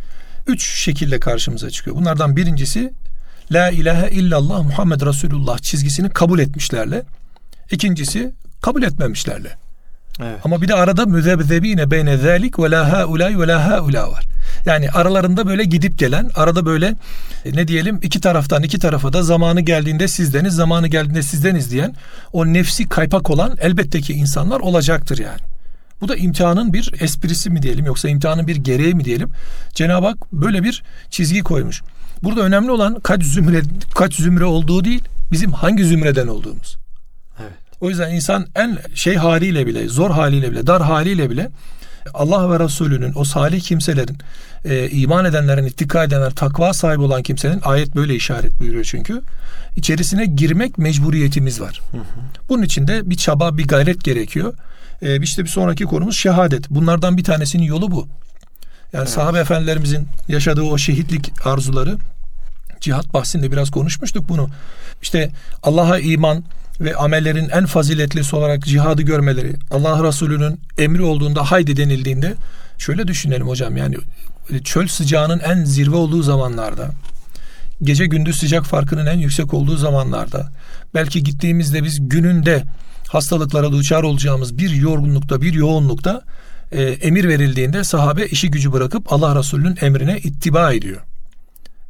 üç 0.48 0.70
şekilde 0.84 1.20
karşımıza 1.20 1.70
çıkıyor. 1.70 1.96
Bunlardan 1.96 2.36
birincisi 2.36 2.94
La 3.52 3.70
ilahe 3.70 4.10
illallah 4.10 4.64
Muhammed 4.64 5.02
Resulullah 5.02 5.58
çizgisini 5.58 6.10
kabul 6.10 6.40
etmişlerle. 6.40 7.04
İkincisi 7.72 8.32
kabul 8.62 8.84
etmemişlerle. 8.84 9.50
Evet. 10.20 10.40
Ama 10.44 10.62
bir 10.62 10.68
de 10.68 10.74
arada 10.74 11.06
müzebzebine 11.06 11.92
beyne 11.92 12.18
zalik 12.18 12.60
ve 12.60 12.72
la 12.72 12.92
haulay 12.92 13.40
ve 13.40 13.48
la 13.48 13.68
haula 13.70 14.12
var. 14.12 14.24
Yani 14.66 14.92
aralarında 14.92 15.48
böyle 15.48 15.64
gidip 15.64 15.98
gelen, 15.98 16.32
arada 16.36 16.66
böyle 16.66 16.96
e, 17.46 17.54
ne 17.54 17.68
diyelim 17.68 18.00
iki 18.02 18.22
taraftan 18.22 18.64
iki 18.64 18.80
tarafa 18.80 19.14
da 19.14 19.24
zamanı 19.24 19.62
geldiğinde 19.62 20.08
sizdeniz, 20.08 20.54
zamanı 20.54 20.88
geldiğinde 20.88 21.22
sizdeniz 21.22 21.72
diyen 21.72 21.96
o 22.34 22.46
nefsi 22.46 22.90
kaypak 22.90 23.30
olan 23.30 23.58
elbette 23.60 24.02
ki 24.02 24.14
insanlar 24.14 24.60
olacaktır 24.60 25.18
yani. 25.18 25.55
Bu 26.02 26.08
da 26.08 26.16
imtihanın 26.16 26.74
bir 26.74 26.94
esprisi 27.00 27.50
mi 27.50 27.62
diyelim 27.62 27.86
yoksa 27.86 28.10
imtihanın 28.10 28.48
bir 28.48 28.56
gereği 28.56 28.96
mi 28.96 29.06
diyelim. 29.06 29.30
Cenab-ı 29.74 30.08
Hak 30.08 30.34
böyle 30.34 30.64
bir 30.64 30.84
çizgi 31.10 31.40
koymuş. 31.40 31.82
Burada 32.24 32.42
önemli 32.42 32.72
olan 32.72 33.00
kaç 33.00 33.24
zümre 33.24 33.62
kaç 33.96 34.16
zümre 34.16 34.46
olduğu 34.46 34.84
değil, 34.84 35.04
bizim 35.32 35.52
hangi 35.52 35.86
zümreden 35.86 36.28
olduğumuz. 36.28 36.78
Evet. 37.40 37.52
O 37.82 37.90
yüzden 37.90 38.12
insan 38.12 38.48
en 38.56 38.78
şey 38.96 39.16
haliyle 39.16 39.68
bile, 39.68 39.88
zor 39.88 40.12
haliyle 40.12 40.52
bile, 40.52 40.68
dar 40.68 40.82
haliyle 40.82 41.30
bile 41.30 41.50
Allah 42.14 42.52
ve 42.52 42.64
Resulünün 42.64 43.14
o 43.16 43.24
salih 43.24 43.62
kimselerin 43.62 44.18
e, 44.66 44.90
iman 44.90 45.26
edenlerin, 45.26 45.66
ittika 45.66 46.04
edenler, 46.04 46.32
takva 46.32 46.74
sahibi 46.74 47.02
olan 47.02 47.24
kimsenin 47.24 47.62
ayet 47.64 47.96
böyle 47.96 48.16
işaret 48.16 48.60
buyuruyor 48.60 48.84
çünkü. 48.84 49.22
içerisine 49.76 50.26
girmek 50.26 50.78
mecburiyetimiz 50.78 51.62
var. 51.62 51.82
Hı 51.92 51.98
hı. 51.98 52.02
Bunun 52.50 52.64
için 52.64 52.88
de 52.88 53.10
bir 53.10 53.16
çaba, 53.16 53.58
bir 53.58 53.68
gayret 53.68 54.04
gerekiyor. 54.04 54.54
E, 55.02 55.22
işte 55.22 55.44
bir 55.44 55.50
sonraki 55.50 55.84
konumuz 55.84 56.18
şehadet. 56.18 56.70
Bunlardan 56.70 57.18
bir 57.18 57.24
tanesinin 57.24 57.64
yolu 57.64 57.92
bu. 57.92 58.08
Yani 58.94 59.02
evet. 59.02 59.10
sahabe 59.10 59.40
efendilerimizin 59.40 60.08
yaşadığı 60.28 60.62
o 60.62 60.78
şehitlik 60.78 61.46
arzuları 61.46 61.98
cihat 62.82 63.14
bahsinde 63.14 63.52
biraz 63.52 63.70
konuşmuştuk 63.70 64.30
bunu. 64.30 64.50
İşte 65.02 65.30
Allah'a 65.64 66.00
iman, 66.00 66.44
ve 66.82 66.96
amellerin 66.96 67.50
en 67.50 67.66
faziletlisi 67.66 68.36
olarak 68.36 68.66
cihadı 68.66 69.02
görmeleri, 69.02 69.54
Allah 69.72 70.04
Resulü'nün 70.08 70.60
emri 70.78 71.02
olduğunda 71.02 71.52
haydi 71.52 71.78
denildiğinde 71.78 72.34
şöyle 72.78 73.08
düşünelim 73.08 73.48
hocam 73.48 73.78
yani 73.78 73.96
çöl 74.64 74.88
sıcağının 74.88 75.40
en 75.40 75.64
zirve 75.64 75.96
olduğu 75.96 76.24
zamanlarda 76.24 76.92
gece 77.84 78.06
gündüz 78.06 78.40
sıcak 78.40 78.66
farkının 78.66 79.06
en 79.06 79.18
yüksek 79.18 79.54
olduğu 79.54 79.78
zamanlarda 79.78 80.52
belki 80.94 81.24
gittiğimizde 81.24 81.84
biz 81.84 82.10
gününde 82.10 82.64
hastalıklara 83.08 83.72
duçar 83.72 84.04
olacağımız 84.04 84.58
bir 84.58 84.70
yorgunlukta 84.70 85.42
bir 85.42 85.54
yoğunlukta 85.54 86.22
e, 86.72 86.84
emir 86.84 87.28
verildiğinde 87.28 87.84
sahabe 87.84 88.26
işi 88.26 88.52
gücü 88.52 88.74
bırakıp 88.74 89.14
Allah 89.14 89.40
Resulü'nün 89.40 89.78
emrine 89.82 90.18
ittiba 90.18 90.74
ediyor. 90.74 91.02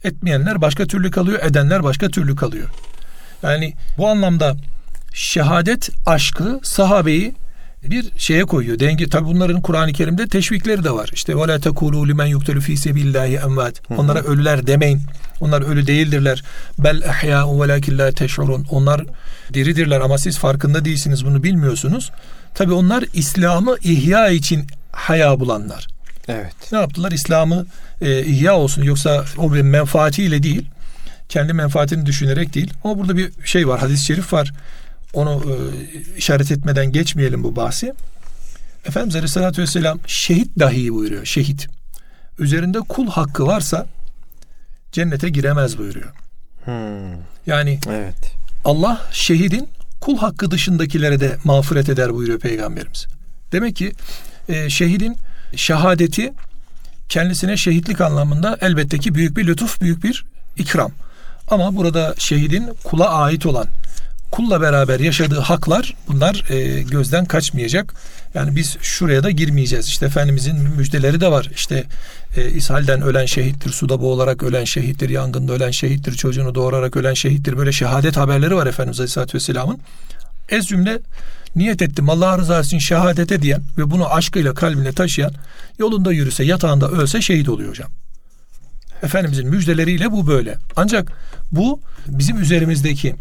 Etmeyenler 0.04 0.62
başka 0.62 0.86
türlü 0.86 1.12
kalıyor, 1.12 1.39
edenler 1.43 1.84
başka 1.84 2.10
türlü 2.10 2.36
kalıyor. 2.36 2.69
Yani 3.43 3.74
bu 3.98 4.08
anlamda 4.08 4.56
şehadet 5.15 5.89
aşkı 6.06 6.60
sahabeyi 6.63 7.34
bir 7.84 8.06
şeye 8.17 8.45
koyuyor. 8.45 8.80
Denge 8.80 9.10
tabi 9.10 9.25
bunların 9.25 9.62
Kur'an-ı 9.62 9.93
Kerim'de 9.93 10.28
teşvikleri 10.28 10.84
de 10.84 10.91
var. 10.91 11.10
İşte 11.13 11.36
ve 11.38 11.47
la 11.47 11.60
tekulu 11.60 12.08
limen 12.08 12.25
yuktelu 12.25 12.62
fi 12.62 12.78
sebilillahi 12.78 13.36
emvat. 13.36 13.82
Onlara 13.97 14.19
ölüler 14.19 14.67
demeyin. 14.67 15.01
Onlar 15.41 15.62
ölü 15.62 15.88
değildirler. 15.88 16.43
Bel 16.80 17.01
ehya'u 17.01 17.63
velakin 17.63 17.97
la 17.97 18.12
teş'urun. 18.12 18.67
Onlar 18.69 19.06
diridirler 19.54 20.01
ama 20.01 20.17
siz 20.17 20.38
farkında 20.38 20.86
değilsiniz 20.86 21.25
bunu 21.25 21.43
bilmiyorsunuz. 21.43 22.12
Tabi 22.56 22.73
onlar 22.73 23.04
İslam'ı 23.13 23.78
ihya 23.84 24.30
için 24.30 24.67
haya 24.91 25.39
bulanlar. 25.39 25.88
Evet. 26.28 26.56
Ne 26.71 26.78
yaptılar? 26.78 27.12
İslam'ı 27.12 27.65
e, 28.01 28.23
ihya 28.25 28.56
olsun 28.56 28.84
yoksa 28.84 29.25
o 29.38 29.54
bir 29.54 29.62
menfaatiyle 29.62 30.43
değil. 30.43 30.65
Kendi 31.30 31.54
menfaatini 31.54 32.06
düşünerek 32.06 32.54
değil. 32.54 32.73
Ama 32.84 32.99
burada 32.99 33.17
bir 33.17 33.32
şey 33.45 33.67
var. 33.67 33.80
Hadis-i 33.80 34.06
şerif 34.06 34.34
var. 34.34 34.51
Onu 35.15 35.43
e, 35.51 35.56
işaret 36.17 36.51
etmeden 36.51 36.91
geçmeyelim 36.91 37.43
bu 37.43 37.56
bahsi. 37.56 37.93
Efendimiz 38.86 39.15
Aleyhisselatü 39.15 39.62
Vesselam 39.62 39.99
şehit 40.08 40.60
dahi 40.60 40.93
buyuruyor. 40.93 41.25
Şehit. 41.25 41.67
Üzerinde 42.39 42.80
kul 42.80 43.08
hakkı 43.08 43.47
varsa 43.47 43.86
cennete 44.91 45.30
giremez 45.30 45.78
buyuruyor. 45.78 46.13
Hmm. 46.65 47.13
Yani 47.47 47.80
Evet. 47.89 48.36
Allah 48.65 49.01
şehidin 49.12 49.69
kul 50.01 50.17
hakkı 50.17 50.51
dışındakilere 50.51 51.19
de 51.19 51.38
mağfiret 51.43 51.89
eder 51.89 52.13
buyuruyor 52.13 52.39
Peygamberimiz. 52.39 53.08
Demek 53.51 53.75
ki 53.75 53.91
e, 54.49 54.69
şehidin 54.69 55.17
şehadeti 55.56 56.34
kendisine 57.10 57.58
şehitlik 57.58 58.01
anlamında 58.01 58.58
elbette 58.62 58.97
ki 58.97 59.15
büyük 59.15 59.38
bir 59.38 59.47
lütuf, 59.47 59.82
büyük 59.82 60.04
bir 60.04 60.25
ikram. 60.58 60.91
Ama 61.47 61.75
burada 61.75 62.15
şehidin 62.17 62.69
kula 62.84 63.10
ait 63.10 63.45
olan, 63.45 63.67
kulla 64.36 64.62
beraber 64.62 65.00
yaşadığı 65.00 65.39
haklar 65.39 65.93
bunlar 66.08 66.43
e, 66.50 66.82
gözden 66.82 67.26
kaçmayacak. 67.26 67.93
Yani 68.34 68.56
biz 68.56 68.78
şuraya 68.82 69.24
da 69.24 69.32
girmeyeceğiz. 69.32 69.88
İşte 69.88 70.06
Efendimizin 70.06 70.56
müjdeleri 70.56 71.21
de 71.21 71.32
var. 71.32 71.50
İşte 71.56 71.84
e, 72.38 72.50
ishalden 72.50 73.02
ölen 73.02 73.26
şehittir, 73.26 73.69
suda 73.69 74.02
boğularak 74.02 74.43
ölen 74.43 74.63
şehittir, 74.63 75.10
yangında 75.10 75.54
ölen 75.54 75.71
şehittir, 75.71 76.13
çocuğunu 76.13 76.56
doğurarak 76.56 76.98
ölen 76.98 77.13
şehittir. 77.13 77.58
Böyle 77.58 77.71
şehadet 77.71 78.17
haberleri 78.17 78.56
var 78.56 78.67
Efendimiz 78.67 79.00
Aleyhisselatü 79.00 79.36
Vesselam'ın. 79.36 79.80
Ez 80.50 80.65
cümle 80.65 81.00
niyet 81.56 81.82
ettim 81.82 82.10
Allah 82.10 82.38
rızası 82.38 82.67
için 82.67 82.80
şehadete 82.80 83.41
diyen 83.41 83.62
ve 83.78 83.91
bunu 83.91 84.13
aşkıyla 84.13 84.54
kalbine 84.54 84.91
taşıyan 84.91 85.32
yolunda 85.80 86.12
yürüse 86.12 86.43
yatağında 86.43 86.89
ölse 86.89 87.21
şehit 87.21 87.50
oluyor 87.50 87.69
hocam. 87.69 87.89
Efendimizin 89.04 89.48
müjdeleriyle 89.48 90.12
bu 90.12 90.28
böyle. 90.28 90.58
Ancak 90.76 91.12
bu 91.52 91.80
bizim 92.08 92.41
üzerimizdeki 92.41 93.15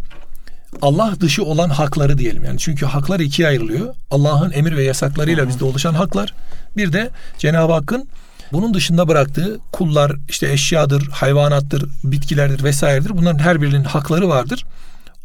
Allah 0.82 1.14
dışı 1.20 1.44
olan 1.44 1.68
hakları 1.68 2.18
diyelim. 2.18 2.44
Yani 2.44 2.58
çünkü 2.58 2.86
haklar 2.86 3.20
ikiye 3.20 3.48
ayrılıyor. 3.48 3.94
Allah'ın 4.10 4.52
emir 4.52 4.76
ve 4.76 4.82
yasaklarıyla 4.82 5.48
bizde 5.48 5.64
oluşan 5.64 5.94
haklar. 5.94 6.34
Bir 6.76 6.92
de 6.92 7.10
Cenab-ı 7.38 7.72
Hakk'ın 7.72 8.08
bunun 8.52 8.74
dışında 8.74 9.08
bıraktığı 9.08 9.58
kullar, 9.72 10.12
işte 10.28 10.52
eşyadır, 10.52 11.08
hayvanattır, 11.08 11.88
bitkilerdir 12.04 12.64
vesairedir. 12.64 13.10
Bunların 13.10 13.38
her 13.38 13.62
birinin 13.62 13.84
hakları 13.84 14.28
vardır. 14.28 14.64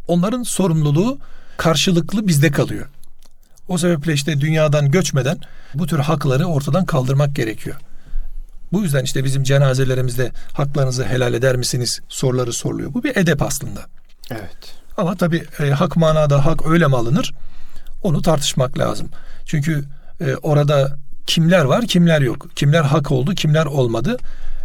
Onların 0.07 0.43
sorumluluğu 0.43 1.19
karşılıklı 1.57 2.27
bizde 2.27 2.51
kalıyor. 2.51 2.85
O 3.67 3.77
sebeple 3.77 4.13
işte 4.13 4.41
dünyadan 4.41 4.91
göçmeden 4.91 5.37
bu 5.73 5.87
tür 5.87 5.99
hakları 5.99 6.45
ortadan 6.45 6.85
kaldırmak 6.85 7.35
gerekiyor. 7.35 7.75
Bu 8.71 8.83
yüzden 8.83 9.03
işte 9.03 9.23
bizim 9.23 9.43
cenazelerimizde 9.43 10.31
haklarınızı 10.53 11.05
helal 11.05 11.33
eder 11.33 11.55
misiniz 11.55 11.99
soruları 12.09 12.53
soruluyor. 12.53 12.93
Bu 12.93 13.03
bir 13.03 13.15
edep 13.15 13.41
aslında. 13.41 13.85
Evet. 14.31 14.78
Ama 14.99 15.15
tabii 15.15 15.43
e, 15.59 15.69
hak 15.69 15.97
manada 15.97 16.45
hak 16.45 16.65
öyle 16.65 16.87
mi 16.87 16.95
alınır? 16.95 17.33
Onu 18.03 18.21
tartışmak 18.21 18.79
lazım. 18.79 19.09
Çünkü 19.45 19.83
e, 20.21 20.35
orada 20.35 20.97
kimler 21.27 21.63
var, 21.65 21.85
kimler 21.87 22.21
yok. 22.21 22.47
Kimler 22.55 22.81
hak 22.81 23.11
oldu, 23.11 23.35
kimler 23.35 23.65
olmadı. 23.65 24.17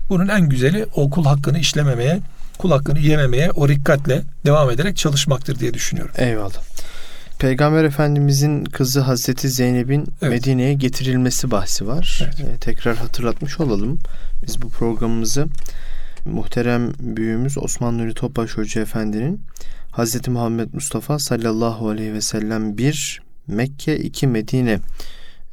Bunun 0.09 0.29
en 0.29 0.49
güzeli 0.49 0.87
o 0.95 1.11
kul 1.11 1.25
hakkını 1.25 1.59
işlememeye, 1.59 2.21
kul 2.59 2.71
hakkını 2.71 2.99
yememeye 2.99 3.51
o 3.51 3.69
rikkatle 3.69 4.23
devam 4.47 4.71
ederek 4.71 4.97
çalışmaktır 4.97 5.59
diye 5.59 5.75
düşünüyorum. 5.75 6.15
Eyvallah. 6.19 6.63
Peygamber 7.39 7.85
Efendimizin 7.85 8.65
kızı 8.65 9.01
Hazreti 9.01 9.49
Zeynep'in 9.49 10.07
Evet. 10.23 10.33
Medine'ye 10.33 10.75
getirilmesi 10.75 11.51
bahsi 11.51 11.87
var. 11.87 12.21
Evet. 12.25 12.41
Ee, 12.41 12.59
tekrar 12.59 12.97
hatırlatmış 12.97 13.61
olalım. 13.61 13.99
Biz 14.47 14.63
bu 14.63 14.71
programımızı 14.71 15.47
muhterem 16.25 16.93
büyüğümüz 17.01 17.59
Osman 17.59 17.99
Nuri 17.99 18.15
Topbaş 18.15 18.51
Hoca 18.51 18.81
Efendi'nin 18.81 19.41
Hazreti 19.97 20.31
Muhammed 20.31 20.69
Mustafa 20.73 21.19
sallallahu 21.19 21.89
aleyhi 21.89 22.13
ve 22.13 22.21
sellem 22.21 22.79
bir 22.79 23.23
Mekke 23.47 23.99
iki 23.99 24.27
Medine 24.27 24.81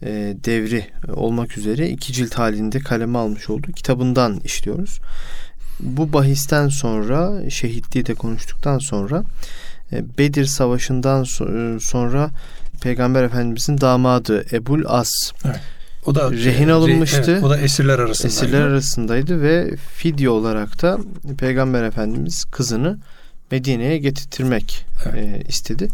e, 0.04 0.36
devri 0.46 0.86
olmak 1.14 1.58
üzere 1.58 1.90
iki 1.90 2.14
cilt 2.14 2.34
halinde 2.34 2.80
kaleme 2.80 3.18
almış 3.18 3.50
olduğu 3.50 3.72
kitabından 3.72 4.40
işliyoruz. 4.40 5.00
Bu 5.80 6.14
bahisten 6.14 6.68
sonra 6.68 7.50
şehitliği 7.50 8.06
de 8.06 8.14
konuştuktan 8.14 8.80
sonra 8.80 9.24
e, 9.92 10.18
Bedir 10.18 10.46
Savaşı'ndan 10.46 11.24
e, 11.24 11.80
sonra 11.80 12.30
Peygamber 12.82 13.24
Efendimizin 13.24 13.82
damadı 13.82 14.46
Ebul 14.52 14.84
As 14.88 15.32
O 16.06 16.16
da 16.16 16.32
Rehin 16.32 16.68
e, 16.68 16.74
alınmıştı. 16.74 17.32
evet, 17.32 17.44
o 17.44 17.50
da 17.50 17.58
esirler 17.58 18.00
arasında. 18.00 18.28
esirler 18.28 18.62
arasındaydı 18.62 19.42
ve 19.42 19.76
fidye 19.76 20.30
olarak 20.30 20.82
da 20.82 20.98
Peygamber 21.38 21.84
Efendimiz 21.84 22.44
kızını 22.44 22.98
Medine'ye 23.52 23.98
getirtmek 23.98 24.86
Evet. 25.06 25.16
e, 25.16 25.48
istedi. 25.48 25.88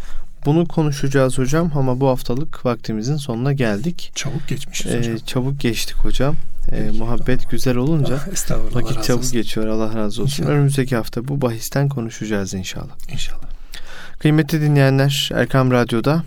Bunu 0.46 0.68
konuşacağız 0.68 1.38
hocam 1.38 1.72
ama 1.76 2.00
bu 2.00 2.08
haftalık 2.08 2.66
vaktimizin 2.66 3.18
sonuna 3.18 3.54
geldik. 3.54 4.12
Çabuk 4.16 4.48
geçmişiz 4.48 4.94
E, 4.94 4.98
hocam. 5.00 5.18
çabuk 5.18 5.60
geçtik 5.60 5.96
hocam. 5.98 6.36
E, 6.72 6.86
Peki. 6.86 6.98
muhabbet 6.98 7.50
güzel 7.50 7.76
olunca 7.78 8.16
Ah. 8.16 8.52
Allah 8.52 8.74
vakit 8.74 9.04
çabuk 9.04 9.20
olsun. 9.20 9.32
geçiyor. 9.32 9.68
Allah 9.68 9.96
razı 9.96 10.22
olsun. 10.24 10.34
İnşallah. 10.44 10.50
Önümüzdeki 10.50 10.96
hafta 10.96 11.28
bu 11.28 11.42
bahisten 11.42 11.90
konuşacağız 11.90 12.54
inşallah. 12.54 13.12
İnşallah. 13.12 13.42
Kıymetli 14.20 14.62
dinleyenler 14.62 15.30
Erkam 15.34 15.72
Radyo'da 15.72 16.24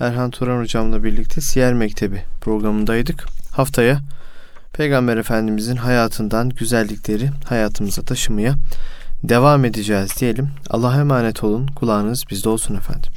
Erhan 0.00 0.30
Turan 0.30 0.60
hocamla 0.60 1.04
birlikte 1.04 1.40
Siyer 1.40 1.74
Mektebi 1.74 2.22
programındaydık. 2.40 3.24
Haftaya 3.50 4.00
Peygamber 4.72 5.16
Efendimizin 5.16 5.76
hayatından 5.76 6.48
güzellikleri 6.48 7.30
hayatımıza 7.44 8.02
taşımaya 8.02 8.54
devam 9.28 9.64
edeceğiz 9.64 10.10
diyelim. 10.20 10.50
Allah'a 10.70 11.00
emanet 11.00 11.44
olun. 11.44 11.66
Kulağınız 11.66 12.24
bizde 12.30 12.48
olsun 12.48 12.76
efendim. 12.76 13.12